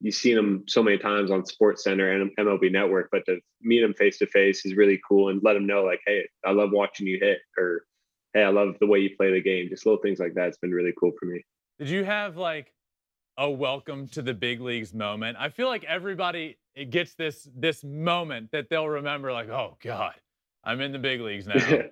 you've 0.01 0.15
seen 0.15 0.35
them 0.35 0.65
so 0.67 0.83
many 0.83 0.99
times 0.99 1.31
on 1.31 1.45
Sports 1.45 1.85
Center 1.85 2.11
and 2.13 2.31
MLB 2.39 2.73
Network, 2.73 3.11
but 3.13 3.25
to 3.27 3.39
meet 3.61 3.83
them 3.83 3.95
face 3.95 4.19
to 4.19 4.27
face 4.27 4.65
is 4.65 4.75
really 4.75 5.01
cool 5.07 5.29
and 5.29 5.41
let 5.45 5.55
them 5.55 5.67
know 5.67 5.85
like, 5.85 6.01
hey, 6.07 6.27
I 6.45 6.53
love 6.53 6.71
watching 6.73 7.07
you 7.07 7.19
hit, 7.21 7.39
or 7.59 7.85
hey, 8.33 8.43
I 8.43 8.49
love 8.49 8.77
the 8.81 8.87
way 8.87 8.99
you 8.99 9.11
play 9.17 9.31
the 9.31 9.43
game. 9.43 9.69
Just 9.69 9.85
little 9.85 10.01
things 10.01 10.19
like 10.19 10.35
that. 10.35 10.49
It's 10.49 10.59
been 10.59 10.73
really 10.73 10.95
cool 10.99 11.13
for 11.19 11.27
me. 11.27 11.45
Did 11.79 11.89
you 11.89 12.05
have 12.05 12.37
like 12.37 12.73
a 13.37 13.49
welcome 13.49 14.09
to 14.09 14.23
the 14.23 14.35
big 14.35 14.61
leagues 14.61 14.95
moment? 14.95 15.37
I 15.39 15.51
feel 15.51 15.69
like 15.69 15.85
everybody 15.85 16.59
gets 16.89 17.15
this 17.15 17.49
this 17.55 17.85
moment 17.85 18.51
that 18.53 18.71
they'll 18.71 18.89
remember, 18.89 19.33
like, 19.33 19.51
oh 19.51 19.77
God, 19.83 20.15
I'm 20.65 20.81
in 20.81 20.93
the 20.93 20.99
big 20.99 21.21
leagues 21.21 21.47
now. 21.47 21.57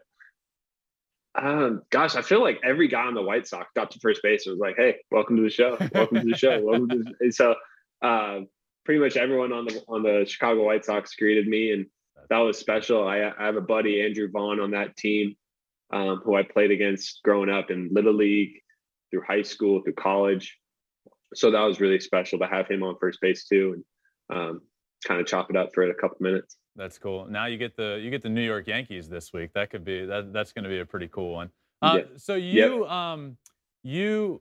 Um, 1.34 1.82
gosh, 1.90 2.16
I 2.16 2.22
feel 2.22 2.42
like 2.42 2.58
every 2.64 2.88
guy 2.88 3.02
on 3.02 3.14
the 3.14 3.22
White 3.22 3.46
Sox 3.46 3.70
got 3.76 3.92
to 3.92 4.00
first 4.00 4.22
base 4.24 4.46
and 4.46 4.54
was 4.54 4.60
like, 4.60 4.74
"Hey, 4.76 4.96
welcome 5.12 5.36
to 5.36 5.42
the 5.42 5.50
show. 5.50 5.76
Welcome 5.94 6.20
to 6.20 6.26
the 6.26 6.36
show. 6.36 6.60
Welcome 6.60 6.88
to." 6.88 7.04
The... 7.20 7.30
So 7.30 7.54
uh, 8.02 8.40
pretty 8.85 9.00
much 9.00 9.17
everyone 9.17 9.52
on 9.52 9.67
the 9.67 9.83
on 9.88 10.02
the 10.02 10.25
Chicago 10.26 10.64
White 10.64 10.85
Sox 10.85 11.14
greeted 11.14 11.47
me, 11.47 11.73
and 11.73 11.87
that 12.31 12.38
was 12.38 12.59
special. 12.59 13.07
I, 13.07 13.33
I 13.38 13.47
have 13.47 13.57
a 13.57 13.61
buddy 13.61 14.02
Andrew 14.02 14.31
Vaughn 14.31 14.61
on 14.61 14.71
that 14.73 14.97
team, 14.97 15.35
um, 15.93 16.21
who 16.25 16.37
I 16.37 16.43
played 16.43 16.71
against 16.71 17.21
growing 17.23 17.50
up 17.50 17.71
in 17.71 17.90
little 17.93 18.14
league, 18.14 18.52
through 19.11 19.23
high 19.26 19.43
school, 19.43 19.83
through 19.83 19.95
college. 19.95 20.57
So 21.35 21.50
that 21.50 21.61
was 21.61 21.81
really 21.81 22.00
special 22.00 22.38
to 22.38 22.47
have 22.47 22.69
him 22.69 22.83
on 22.83 22.97
first 23.00 23.21
base 23.21 23.45
too, 23.47 23.83
and 24.31 24.38
um, 24.38 24.61
kind 25.07 25.21
of 25.21 25.26
chop 25.26 25.50
it 25.50 25.57
up 25.57 25.71
for 25.75 25.83
a 25.83 25.95
couple 25.95 26.17
minutes. 26.21 26.57
That's 26.76 26.99
cool. 26.99 27.26
Now 27.28 27.47
you 27.47 27.59
get 27.59 27.76
the 27.76 28.00
you 28.00 28.11
get 28.11 28.23
the 28.23 28.28
New 28.28 28.43
York 28.43 28.67
Yankees 28.67 29.09
this 29.09 29.33
week. 29.33 29.52
That 29.55 29.71
could 29.71 29.85
be 29.85 30.07
that 30.07 30.33
that's 30.33 30.52
going 30.52 30.64
to 30.64 30.71
be 30.71 30.78
a 30.78 30.87
pretty 30.87 31.09
cool 31.09 31.35
one. 31.35 31.50
Uh, 31.83 31.99
yeah. 31.99 32.05
So 32.17 32.35
you 32.35 32.87
um 32.87 33.37
you 33.83 34.40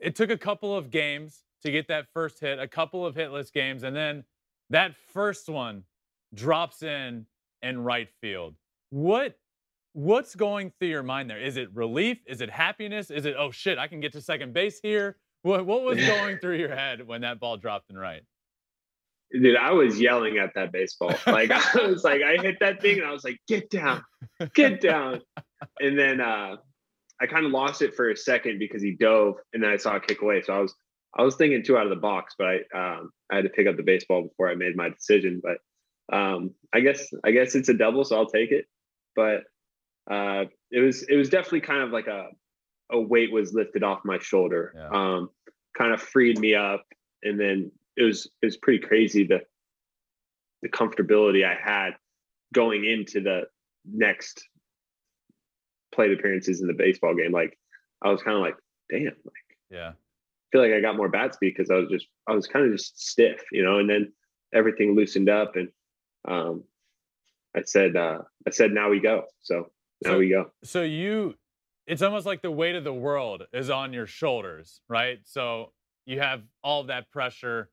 it 0.00 0.14
took 0.14 0.30
a 0.30 0.38
couple 0.38 0.76
of 0.76 0.90
games 0.90 1.42
to 1.64 1.70
get 1.70 1.88
that 1.88 2.06
first 2.12 2.40
hit, 2.40 2.58
a 2.58 2.68
couple 2.68 3.04
of 3.04 3.14
hitless 3.14 3.52
games, 3.52 3.82
and 3.82 3.94
then 3.94 4.24
that 4.70 4.94
first 5.12 5.48
one 5.48 5.84
drops 6.34 6.82
in 6.82 7.26
in 7.62 7.82
right 7.82 8.08
field. 8.20 8.54
What 8.90 9.36
what's 9.94 10.34
going 10.34 10.72
through 10.78 10.88
your 10.88 11.02
mind 11.02 11.30
there? 11.30 11.40
Is 11.40 11.56
it 11.56 11.74
relief? 11.74 12.18
Is 12.26 12.40
it 12.40 12.50
happiness? 12.50 13.10
Is 13.10 13.24
it, 13.24 13.36
oh 13.38 13.50
shit, 13.50 13.78
I 13.78 13.86
can 13.86 14.00
get 14.00 14.12
to 14.12 14.20
second 14.20 14.52
base 14.52 14.80
here? 14.82 15.16
What, 15.42 15.64
what 15.66 15.82
was 15.82 15.98
going 16.06 16.38
through 16.38 16.56
your 16.56 16.74
head 16.74 17.06
when 17.06 17.22
that 17.22 17.40
ball 17.40 17.56
dropped 17.56 17.90
in 17.90 17.96
right? 17.96 18.22
Dude, 19.32 19.56
I 19.56 19.72
was 19.72 20.00
yelling 20.00 20.38
at 20.38 20.52
that 20.54 20.72
baseball. 20.72 21.14
Like 21.26 21.50
I 21.50 21.86
was 21.86 22.04
like, 22.04 22.22
I 22.22 22.40
hit 22.42 22.56
that 22.60 22.82
thing 22.82 22.98
and 22.98 23.06
I 23.06 23.12
was 23.12 23.24
like, 23.24 23.38
get 23.48 23.70
down, 23.70 24.02
get 24.54 24.80
down. 24.80 25.22
And 25.80 25.98
then 25.98 26.20
uh 26.20 26.56
I 27.20 27.26
kind 27.26 27.46
of 27.46 27.52
lost 27.52 27.80
it 27.80 27.94
for 27.94 28.10
a 28.10 28.16
second 28.16 28.58
because 28.58 28.82
he 28.82 28.96
dove 28.98 29.36
and 29.52 29.62
then 29.62 29.70
I 29.70 29.76
saw 29.76 29.96
it 29.96 30.06
kick 30.06 30.22
away. 30.22 30.42
So 30.42 30.52
I 30.52 30.58
was 30.58 30.74
I 31.16 31.22
was 31.22 31.36
thinking 31.36 31.62
two 31.62 31.76
out 31.76 31.86
of 31.86 31.90
the 31.90 31.96
box, 31.96 32.34
but 32.38 32.46
I 32.46 32.56
um 32.74 33.10
I 33.30 33.36
had 33.36 33.44
to 33.44 33.50
pick 33.50 33.66
up 33.66 33.76
the 33.76 33.82
baseball 33.82 34.22
before 34.22 34.50
I 34.50 34.54
made 34.54 34.76
my 34.76 34.88
decision. 34.88 35.42
But 35.42 35.58
um 36.14 36.50
I 36.72 36.80
guess 36.80 37.08
I 37.24 37.30
guess 37.30 37.54
it's 37.54 37.68
a 37.68 37.74
double, 37.74 38.04
so 38.04 38.16
I'll 38.16 38.26
take 38.26 38.50
it. 38.50 38.66
But 39.14 39.44
uh 40.10 40.44
it 40.70 40.80
was 40.80 41.02
it 41.04 41.16
was 41.16 41.28
definitely 41.28 41.62
kind 41.62 41.82
of 41.82 41.90
like 41.90 42.06
a 42.06 42.28
a 42.92 43.00
weight 43.00 43.32
was 43.32 43.54
lifted 43.54 43.82
off 43.82 44.04
my 44.04 44.18
shoulder. 44.18 44.72
Yeah. 44.76 44.88
Um 44.88 45.30
kind 45.76 45.92
of 45.92 46.00
freed 46.00 46.38
me 46.38 46.54
up 46.54 46.84
and 47.22 47.38
then 47.40 47.72
it 47.96 48.02
was 48.02 48.26
it 48.42 48.46
was 48.46 48.56
pretty 48.56 48.84
crazy 48.84 49.26
the 49.26 49.40
the 50.62 50.68
comfortability 50.68 51.44
I 51.44 51.54
had 51.54 51.90
going 52.52 52.84
into 52.84 53.20
the 53.20 53.42
next 53.84 54.48
plate 55.94 56.12
appearances 56.12 56.60
in 56.60 56.66
the 56.66 56.74
baseball 56.74 57.14
game. 57.14 57.32
Like 57.32 57.58
I 58.02 58.10
was 58.10 58.22
kind 58.22 58.36
of 58.36 58.42
like, 58.42 58.56
damn, 58.90 59.04
like 59.04 59.58
Yeah. 59.70 59.92
Feel 60.54 60.62
like 60.62 60.70
I 60.72 60.80
got 60.80 60.96
more 60.96 61.08
bat 61.08 61.34
speed 61.34 61.52
because 61.56 61.68
I 61.68 61.74
was 61.74 61.88
just 61.90 62.06
I 62.28 62.32
was 62.32 62.46
kind 62.46 62.64
of 62.64 62.70
just 62.70 63.04
stiff, 63.04 63.42
you 63.50 63.64
know, 63.64 63.80
and 63.80 63.90
then 63.90 64.12
everything 64.54 64.94
loosened 64.94 65.28
up 65.28 65.56
and 65.56 65.68
um 66.28 66.62
I 67.56 67.62
said 67.64 67.96
uh 67.96 68.18
I 68.46 68.50
said 68.50 68.70
now 68.70 68.88
we 68.88 69.00
go. 69.00 69.24
So 69.40 69.70
now 70.04 70.12
So- 70.12 70.18
we 70.18 70.28
go. 70.28 70.52
So 70.62 70.82
you, 70.82 71.34
it's 71.88 72.02
almost 72.02 72.24
like 72.24 72.40
the 72.40 72.52
weight 72.52 72.76
of 72.76 72.84
the 72.84 72.94
world 72.94 73.42
is 73.52 73.68
on 73.68 73.92
your 73.92 74.06
shoulders, 74.06 74.80
right? 74.88 75.18
So 75.24 75.72
you 76.06 76.20
have 76.20 76.42
all 76.62 76.84
that 76.84 77.10
pressure. 77.10 77.68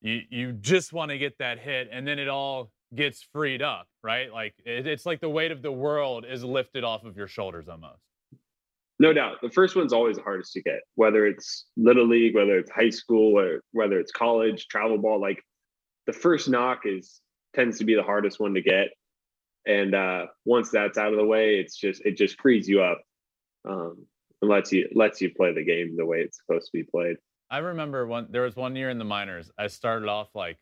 You 0.00 0.22
you 0.28 0.50
just 0.54 0.92
want 0.92 1.12
to 1.12 1.18
get 1.18 1.38
that 1.38 1.60
hit, 1.60 1.88
and 1.92 2.04
then 2.04 2.18
it 2.18 2.28
all 2.28 2.72
gets 2.96 3.22
freed 3.32 3.62
up, 3.62 3.86
right? 4.02 4.32
Like 4.32 4.54
it, 4.64 4.88
it's 4.88 5.06
like 5.06 5.20
the 5.20 5.28
weight 5.30 5.52
of 5.52 5.62
the 5.62 5.70
world 5.70 6.24
is 6.28 6.42
lifted 6.42 6.82
off 6.82 7.04
of 7.04 7.16
your 7.16 7.28
shoulders 7.28 7.68
almost. 7.68 8.02
No 9.00 9.12
doubt. 9.12 9.36
The 9.42 9.50
first 9.50 9.76
one's 9.76 9.92
always 9.92 10.16
the 10.16 10.22
hardest 10.22 10.52
to 10.54 10.62
get, 10.62 10.80
whether 10.96 11.26
it's 11.26 11.66
little 11.76 12.06
league, 12.06 12.34
whether 12.34 12.58
it's 12.58 12.70
high 12.70 12.90
school, 12.90 13.38
or 13.38 13.60
whether 13.72 14.00
it's 14.00 14.10
college, 14.10 14.66
travel 14.68 14.98
ball. 14.98 15.20
Like 15.20 15.42
the 16.06 16.12
first 16.12 16.48
knock 16.48 16.80
is 16.84 17.20
tends 17.54 17.78
to 17.78 17.84
be 17.84 17.94
the 17.94 18.02
hardest 18.02 18.40
one 18.40 18.54
to 18.54 18.62
get. 18.62 18.88
And 19.66 19.94
uh, 19.94 20.26
once 20.44 20.70
that's 20.70 20.98
out 20.98 21.12
of 21.12 21.18
the 21.18 21.26
way, 21.26 21.56
it's 21.56 21.76
just 21.76 22.02
it 22.04 22.16
just 22.16 22.40
frees 22.40 22.68
you 22.68 22.82
up 22.82 23.00
um, 23.68 24.06
and 24.40 24.50
lets 24.50 24.72
you 24.72 24.88
lets 24.94 25.20
you 25.20 25.32
play 25.32 25.52
the 25.52 25.64
game 25.64 25.96
the 25.96 26.06
way 26.06 26.18
it's 26.18 26.38
supposed 26.38 26.66
to 26.66 26.72
be 26.72 26.84
played. 26.84 27.16
I 27.50 27.58
remember 27.58 28.06
one. 28.06 28.26
There 28.30 28.42
was 28.42 28.56
one 28.56 28.74
year 28.74 28.90
in 28.90 28.98
the 28.98 29.04
minors. 29.04 29.50
I 29.58 29.68
started 29.68 30.08
off 30.08 30.28
like 30.34 30.58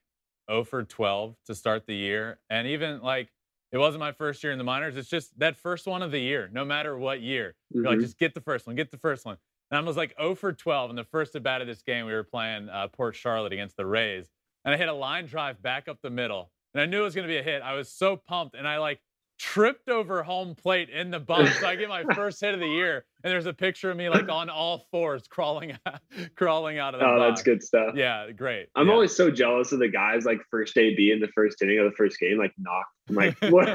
0 0.51 0.65
for 0.65 0.85
12 0.85 1.37
to 1.47 1.55
start 1.55 1.87
the 1.87 1.95
year, 1.95 2.39
and 2.51 2.67
even 2.69 3.01
like 3.01 3.29
it 3.73 3.79
wasn't 3.79 4.01
my 4.01 4.13
first 4.13 4.43
year 4.45 4.53
in 4.53 4.59
the 4.59 4.65
minors. 4.65 4.97
It's 4.97 5.09
just 5.09 5.39
that 5.39 5.57
first 5.57 5.87
one 5.87 6.03
of 6.03 6.11
the 6.11 6.21
year, 6.21 6.49
no 6.53 6.65
matter 6.65 6.97
what 6.97 7.21
year. 7.21 7.55
You're 7.71 7.85
like, 7.85 7.99
Mhm. 7.99 8.03
just 8.03 8.19
get 8.19 8.35
the 8.35 8.41
first 8.41 8.67
one, 8.67 8.77
get 8.77 8.91
the 8.91 8.99
first 8.99 9.25
one. 9.25 9.39
And 9.71 9.79
I 9.79 9.81
was 9.83 9.97
like 9.97 10.15
0 10.19 10.35
for 10.37 10.53
12 10.53 10.91
in 10.91 10.97
the 10.97 11.05
first 11.05 11.35
at 11.35 11.43
bat 11.43 11.61
of 11.61 11.67
this 11.67 11.83
game. 11.83 12.07
We 12.07 12.13
were 12.13 12.23
playing 12.25 12.69
uh, 12.69 12.89
Port 12.89 13.17
Charlotte 13.17 13.53
against 13.53 13.77
the 13.77 13.87
Rays, 13.87 14.31
and 14.65 14.75
I 14.75 14.79
hit 14.79 14.89
a 14.89 14.93
line 14.93 15.27
drive 15.27 15.61
back 15.61 15.89
up 15.89 16.01
the 16.03 16.11
middle, 16.11 16.53
and 16.75 16.81
I 16.81 16.87
knew 16.87 17.01
it 17.01 17.05
was 17.05 17.15
going 17.15 17.27
to 17.27 17.33
be 17.33 17.39
a 17.39 17.43
hit. 17.43 17.63
I 17.63 17.75
was 17.75 17.91
so 17.91 18.17
pumped, 18.17 18.55
and 18.55 18.67
I 18.69 18.79
like 18.79 19.01
tripped 19.39 19.89
over 19.89 20.23
home 20.23 20.55
plate 20.55 20.89
in 20.89 21.11
the 21.11 21.21
bump, 21.21 21.49
so 21.61 21.67
I 21.67 21.77
get 21.77 21.89
my 21.89 22.05
first 22.15 22.41
hit 22.41 22.55
of 22.55 22.61
the 22.61 22.67
year. 22.69 23.05
And 23.23 23.31
there's 23.31 23.47
a 23.47 23.53
picture 23.53 23.91
of 23.91 23.97
me 23.97 24.09
like 24.09 24.29
on 24.29 24.49
all 24.49 24.87
fours 24.91 25.27
crawling 25.29 25.77
out, 25.87 26.01
crawling 26.37 26.79
out 26.79 26.95
of 26.95 27.01
the 27.01 27.07
Oh, 27.07 27.19
box. 27.19 27.29
that's 27.31 27.43
good 27.43 27.63
stuff. 27.63 27.95
Yeah, 27.95 28.31
great. 28.33 28.69
I'm 28.75 28.87
yeah. 28.87 28.93
always 28.93 29.15
so 29.15 29.31
jealous 29.31 29.73
of 29.73 29.79
the 29.81 29.89
guys 29.89 30.25
like 30.25 30.39
first 30.51 30.77
AB 30.79 31.11
in 31.13 31.21
the 31.21 31.29
first 31.29 31.61
inning 31.63 31.79
of 31.79 31.85
the 31.85 31.97
first 31.97 32.19
game, 32.19 32.39
like 32.39 32.53
knocked. 32.59 32.87
I'm 33.09 33.15
like, 33.15 33.37
what? 33.51 33.69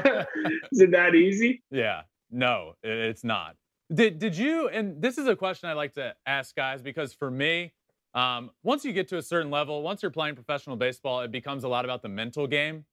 Is 0.72 0.80
it 0.80 0.90
that 0.92 1.14
easy? 1.14 1.62
Yeah, 1.70 2.02
no, 2.30 2.74
it's 2.82 3.24
not. 3.24 3.56
Did 3.92 4.18
did 4.18 4.36
you? 4.36 4.68
And 4.68 5.00
this 5.02 5.18
is 5.18 5.26
a 5.28 5.36
question 5.36 5.68
I 5.68 5.74
like 5.74 5.94
to 5.94 6.14
ask 6.26 6.56
guys 6.56 6.80
because 6.82 7.12
for 7.12 7.30
me, 7.30 7.72
um, 8.14 8.50
once 8.62 8.84
you 8.84 8.92
get 8.94 9.08
to 9.08 9.18
a 9.18 9.22
certain 9.22 9.50
level, 9.50 9.82
once 9.82 10.02
you're 10.02 10.10
playing 10.10 10.34
professional 10.34 10.76
baseball, 10.76 11.20
it 11.20 11.30
becomes 11.30 11.62
a 11.64 11.68
lot 11.68 11.84
about 11.84 12.00
the 12.02 12.08
mental 12.08 12.46
game, 12.46 12.84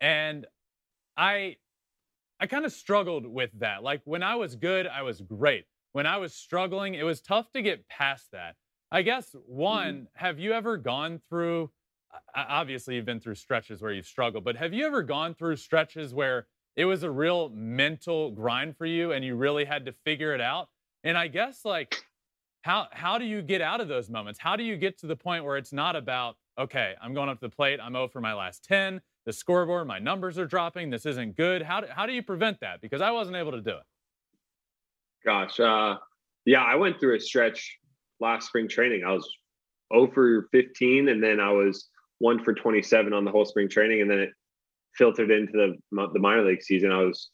and 0.00 0.46
I, 1.16 1.56
I 2.40 2.46
kind 2.46 2.64
of 2.64 2.72
struggled 2.72 3.26
with 3.26 3.50
that. 3.58 3.82
Like 3.82 4.00
when 4.04 4.22
I 4.22 4.34
was 4.36 4.56
good, 4.56 4.86
I 4.86 5.02
was 5.02 5.20
great. 5.20 5.66
When 5.92 6.06
I 6.06 6.16
was 6.16 6.34
struggling, 6.34 6.94
it 6.94 7.02
was 7.02 7.20
tough 7.20 7.50
to 7.52 7.62
get 7.62 7.88
past 7.88 8.28
that. 8.32 8.54
I 8.90 9.02
guess 9.02 9.30
mm-hmm. 9.30 9.52
one, 9.52 10.06
have 10.14 10.38
you 10.38 10.52
ever 10.52 10.76
gone 10.76 11.20
through? 11.28 11.70
Obviously, 12.34 12.96
you've 12.96 13.04
been 13.04 13.20
through 13.20 13.36
stretches 13.36 13.82
where 13.82 13.92
you've 13.92 14.06
struggled, 14.06 14.42
but 14.42 14.56
have 14.56 14.72
you 14.72 14.84
ever 14.86 15.02
gone 15.02 15.34
through 15.34 15.56
stretches 15.56 16.12
where 16.12 16.46
it 16.76 16.84
was 16.84 17.02
a 17.02 17.10
real 17.10 17.50
mental 17.50 18.30
grind 18.30 18.76
for 18.76 18.86
you 18.86 19.12
and 19.12 19.24
you 19.24 19.36
really 19.36 19.64
had 19.64 19.84
to 19.86 19.92
figure 20.04 20.34
it 20.34 20.40
out 20.40 20.68
and 21.04 21.16
i 21.16 21.28
guess 21.28 21.64
like 21.64 22.02
how 22.62 22.86
how 22.92 23.18
do 23.18 23.24
you 23.24 23.42
get 23.42 23.60
out 23.60 23.80
of 23.80 23.88
those 23.88 24.08
moments 24.08 24.38
how 24.40 24.56
do 24.56 24.62
you 24.62 24.76
get 24.76 24.98
to 24.98 25.06
the 25.06 25.16
point 25.16 25.44
where 25.44 25.56
it's 25.56 25.72
not 25.72 25.96
about 25.96 26.36
okay 26.58 26.94
i'm 27.02 27.14
going 27.14 27.28
up 27.28 27.38
to 27.40 27.48
the 27.48 27.54
plate 27.54 27.80
i'm 27.82 27.96
over 27.96 28.20
my 28.20 28.34
last 28.34 28.64
10 28.64 29.00
the 29.26 29.32
scoreboard 29.32 29.86
my 29.86 29.98
numbers 29.98 30.38
are 30.38 30.46
dropping 30.46 30.90
this 30.90 31.06
isn't 31.06 31.36
good 31.36 31.62
how 31.62 31.80
do, 31.80 31.86
how 31.94 32.06
do 32.06 32.12
you 32.12 32.22
prevent 32.22 32.58
that 32.60 32.80
because 32.80 33.00
i 33.00 33.10
wasn't 33.10 33.36
able 33.36 33.52
to 33.52 33.60
do 33.60 33.70
it 33.70 33.82
Gosh, 35.24 35.60
uh, 35.60 35.96
yeah, 36.44 36.62
I 36.62 36.76
went 36.76 36.98
through 36.98 37.16
a 37.16 37.20
stretch 37.20 37.78
last 38.20 38.46
spring 38.46 38.68
training. 38.68 39.02
I 39.04 39.12
was 39.12 39.28
0 39.92 40.10
for 40.12 40.48
15, 40.52 41.08
and 41.08 41.22
then 41.22 41.40
I 41.40 41.50
was 41.52 41.88
one 42.18 42.42
for 42.42 42.54
27 42.54 43.12
on 43.12 43.24
the 43.24 43.30
whole 43.30 43.44
spring 43.44 43.68
training, 43.68 44.00
and 44.00 44.10
then 44.10 44.20
it 44.20 44.30
filtered 44.96 45.30
into 45.30 45.52
the 45.52 46.08
the 46.12 46.18
minor 46.18 46.44
league 46.44 46.62
season. 46.62 46.90
I 46.90 47.02
was 47.02 47.30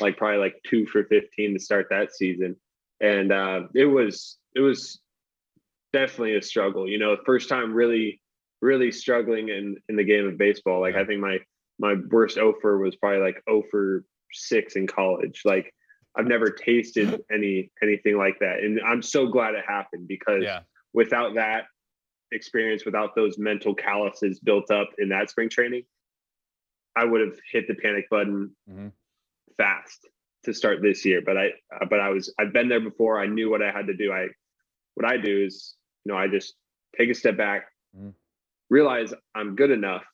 like 0.00 0.16
probably 0.16 0.38
like 0.38 0.54
two 0.66 0.86
for 0.86 1.04
15 1.04 1.54
to 1.54 1.58
start 1.58 1.86
that 1.90 2.14
season, 2.14 2.56
and 3.00 3.32
uh, 3.32 3.62
it 3.74 3.86
was 3.86 4.38
it 4.54 4.60
was 4.60 5.00
definitely 5.92 6.36
a 6.36 6.42
struggle. 6.42 6.88
You 6.88 6.98
know, 6.98 7.16
first 7.24 7.48
time 7.48 7.72
really 7.72 8.19
really 8.60 8.92
struggling 8.92 9.48
in 9.48 9.76
in 9.88 9.96
the 9.96 10.04
game 10.04 10.26
of 10.26 10.38
baseball. 10.38 10.80
Like. 10.80 10.94
I 10.94 11.04
think 11.04 11.20
my 11.20 11.38
my 11.78 11.94
worst 12.10 12.36
offer 12.36 12.78
was 12.78 12.96
probably 12.96 13.20
like 13.20 13.42
0 13.48 13.62
for 13.70 14.04
six 14.32 14.76
in 14.76 14.86
college. 14.86 15.42
Like 15.44 15.72
I've 16.14 16.26
never 16.26 16.50
tasted 16.50 17.22
any 17.32 17.70
anything 17.82 18.16
like 18.18 18.38
that, 18.40 18.60
and 18.60 18.80
I'm 18.86 19.02
so 19.02 19.28
glad 19.28 19.54
it 19.54 19.64
happened 19.66 20.06
because 20.08 20.42
yeah 20.42 20.60
without 20.92 21.34
that 21.34 21.64
experience, 22.32 22.84
without 22.84 23.14
those 23.14 23.38
mental 23.38 23.74
calluses 23.74 24.40
built 24.40 24.70
up 24.70 24.90
in 24.98 25.08
that 25.08 25.30
spring 25.30 25.48
training, 25.48 25.84
I 26.96 27.04
would 27.04 27.20
have 27.20 27.38
hit 27.50 27.66
the 27.68 27.74
panic 27.74 28.08
button 28.10 28.56
Mhm. 28.68 28.92
fast 29.56 30.08
to 30.44 30.54
start 30.54 30.82
this 30.82 31.04
year. 31.04 31.20
But 31.20 31.36
I, 31.36 31.52
uh, 31.74 31.86
but 31.88 32.00
I 32.00 32.08
was, 32.10 32.32
I've 32.38 32.52
been 32.52 32.68
there 32.68 32.80
before. 32.80 33.20
I 33.20 33.26
knew 33.26 33.50
what 33.50 33.62
I 33.62 33.70
had 33.70 33.86
to 33.88 33.94
do. 33.94 34.12
I, 34.12 34.28
what 34.94 35.06
I 35.06 35.16
do 35.16 35.44
is, 35.44 35.76
you 36.04 36.12
know, 36.12 36.18
I 36.18 36.28
just 36.28 36.54
take 36.96 37.10
a 37.10 37.14
step 37.14 37.36
back, 37.36 37.66
Mhm. 37.96 38.14
Realize 38.70 39.12
I'm 39.34 39.56
good 39.56 39.70
enough 39.70 40.04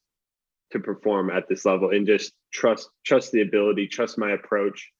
to 0.72 0.80
perform 0.80 1.30
at 1.30 1.44
this 1.48 1.64
level, 1.64 1.90
and 1.90 2.06
just 2.06 2.32
trust, 2.52 2.90
trust 3.04 3.30
the 3.30 3.42
ability, 3.42 3.86
trust 3.86 4.18
my 4.18 4.32
approach, 4.32 4.90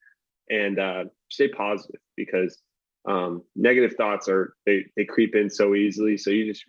and 0.48 0.78
uh, 0.78 1.04
stay 1.28 1.48
positive 1.48 2.00
because 2.16 2.60
um, 3.08 3.42
negative 3.54 3.94
thoughts 3.96 4.28
are 4.28 4.54
they 4.66 4.84
they 4.96 5.04
creep 5.04 5.34
in 5.34 5.48
so 5.50 5.74
easily. 5.74 6.16
So 6.16 6.30
you 6.30 6.46
just 6.46 6.64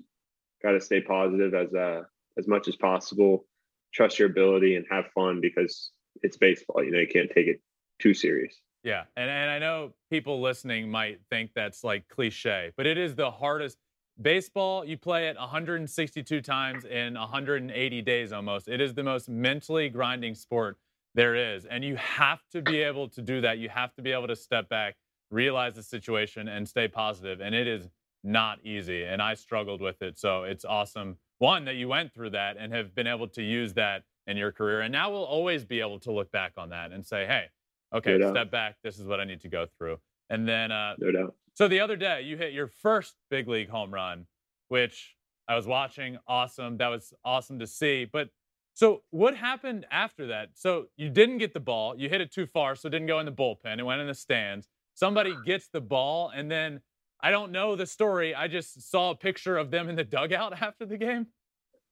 got 0.63 0.71
to 0.71 0.81
stay 0.81 1.01
positive 1.01 1.53
as 1.53 1.73
uh, 1.73 2.01
as 2.37 2.47
much 2.47 2.67
as 2.67 2.75
possible. 2.75 3.45
Trust 3.93 4.19
your 4.19 4.29
ability 4.29 4.75
and 4.75 4.85
have 4.89 5.05
fun 5.15 5.39
because 5.41 5.91
it's 6.23 6.37
baseball. 6.37 6.83
You 6.83 6.91
know 6.91 6.99
you 6.99 7.07
can't 7.07 7.29
take 7.33 7.47
it 7.47 7.61
too 7.99 8.13
serious. 8.13 8.55
Yeah, 8.83 9.03
and 9.15 9.29
and 9.29 9.49
I 9.49 9.59
know 9.59 9.93
people 10.09 10.41
listening 10.41 10.89
might 10.89 11.19
think 11.29 11.51
that's 11.55 11.83
like 11.83 12.07
cliche, 12.07 12.71
but 12.77 12.85
it 12.85 12.97
is 12.97 13.15
the 13.15 13.31
hardest. 13.31 13.77
Baseball, 14.21 14.83
you 14.83 14.97
play 14.97 15.27
it 15.27 15.37
162 15.37 16.41
times 16.41 16.85
in 16.85 17.13
180 17.13 18.01
days 18.01 18.33
almost. 18.33 18.67
It 18.67 18.81
is 18.81 18.93
the 18.93 19.03
most 19.03 19.29
mentally 19.29 19.89
grinding 19.89 20.35
sport 20.35 20.77
there 21.13 21.35
is, 21.35 21.65
and 21.65 21.83
you 21.83 21.95
have 21.97 22.39
to 22.51 22.61
be 22.61 22.81
able 22.81 23.09
to 23.09 23.21
do 23.21 23.41
that. 23.41 23.57
You 23.57 23.69
have 23.69 23.93
to 23.95 24.01
be 24.01 24.11
able 24.11 24.27
to 24.27 24.35
step 24.35 24.69
back, 24.69 24.95
realize 25.31 25.75
the 25.75 25.83
situation, 25.83 26.47
and 26.47 26.67
stay 26.67 26.87
positive. 26.87 27.41
And 27.41 27.53
it 27.53 27.67
is 27.67 27.89
not 28.23 28.59
easy, 28.63 29.03
and 29.03 29.21
I 29.21 29.33
struggled 29.33 29.81
with 29.81 30.01
it. 30.01 30.17
So 30.17 30.43
it's 30.43 30.65
awesome, 30.65 31.17
one 31.39 31.65
that 31.65 31.75
you 31.75 31.87
went 31.87 32.13
through 32.13 32.31
that 32.31 32.57
and 32.57 32.73
have 32.73 32.93
been 32.95 33.07
able 33.07 33.27
to 33.29 33.43
use 33.43 33.73
that 33.73 34.03
in 34.25 34.35
your 34.37 34.51
career, 34.51 34.81
and 34.81 34.91
now 34.91 35.11
we'll 35.11 35.23
always 35.23 35.63
be 35.63 35.79
able 35.79 35.99
to 35.99 36.11
look 36.11 36.31
back 36.31 36.53
on 36.57 36.69
that 36.69 36.91
and 36.91 37.05
say, 37.05 37.25
hey 37.25 37.45
okay, 37.93 38.17
No 38.17 38.31
step 38.31 38.51
back. 38.51 38.75
This 38.83 38.99
is 38.99 39.05
what 39.05 39.19
I 39.19 39.23
need 39.23 39.41
to 39.41 39.49
go 39.49 39.65
through. 39.77 39.97
And 40.29 40.47
then, 40.47 40.71
uh, 40.71 40.95
No 40.99 41.11
doubt. 41.11 41.35
So 41.57 41.67
the 41.67 41.79
other 41.79 41.95
day, 41.95 42.21
you 42.21 42.37
hit 42.37 42.53
your 42.53 42.67
first 42.67 43.15
big 43.31 43.47
league 43.47 43.67
home 43.67 43.91
run, 43.91 44.27
which 44.67 45.15
I 45.47 45.55
was 45.55 45.65
watching. 45.65 46.19
Awesome. 46.27 46.77
That 46.77 46.89
was 46.89 47.15
awesome 47.25 47.57
to 47.57 47.65
see. 47.65 48.05
But 48.05 48.29
So 48.75 49.01
what 49.09 49.35
happened 49.35 49.87
after 49.89 50.27
that? 50.27 50.49
So 50.53 50.85
you 50.97 51.09
didn't 51.09 51.39
get 51.39 51.55
the 51.55 51.59
ball. 51.59 51.97
You 51.97 52.09
hit 52.09 52.21
it 52.21 52.31
too 52.31 52.45
far, 52.45 52.75
so 52.75 52.89
it 52.89 52.91
didn't 52.91 53.07
go 53.07 53.17
in 53.17 53.25
the 53.25 53.31
bullpen. 53.31 53.79
It 53.79 53.83
went 53.83 54.01
in 54.01 54.05
the 54.05 54.13
stands. 54.13 54.67
Somebody 54.93 55.35
gets 55.47 55.67
the 55.69 55.81
ball, 55.81 56.29
and 56.29 56.51
then 56.51 56.79
I 57.23 57.31
don't 57.31 57.51
know 57.51 57.75
the 57.75 57.87
story. 57.87 58.35
I 58.35 58.47
just 58.47 58.91
saw 58.91 59.09
a 59.09 59.15
picture 59.15 59.57
of 59.57 59.71
them 59.71 59.89
in 59.89 59.95
the 59.95 60.03
dugout 60.03 60.53
after 60.61 60.85
the 60.85 60.97
game. 60.97 61.25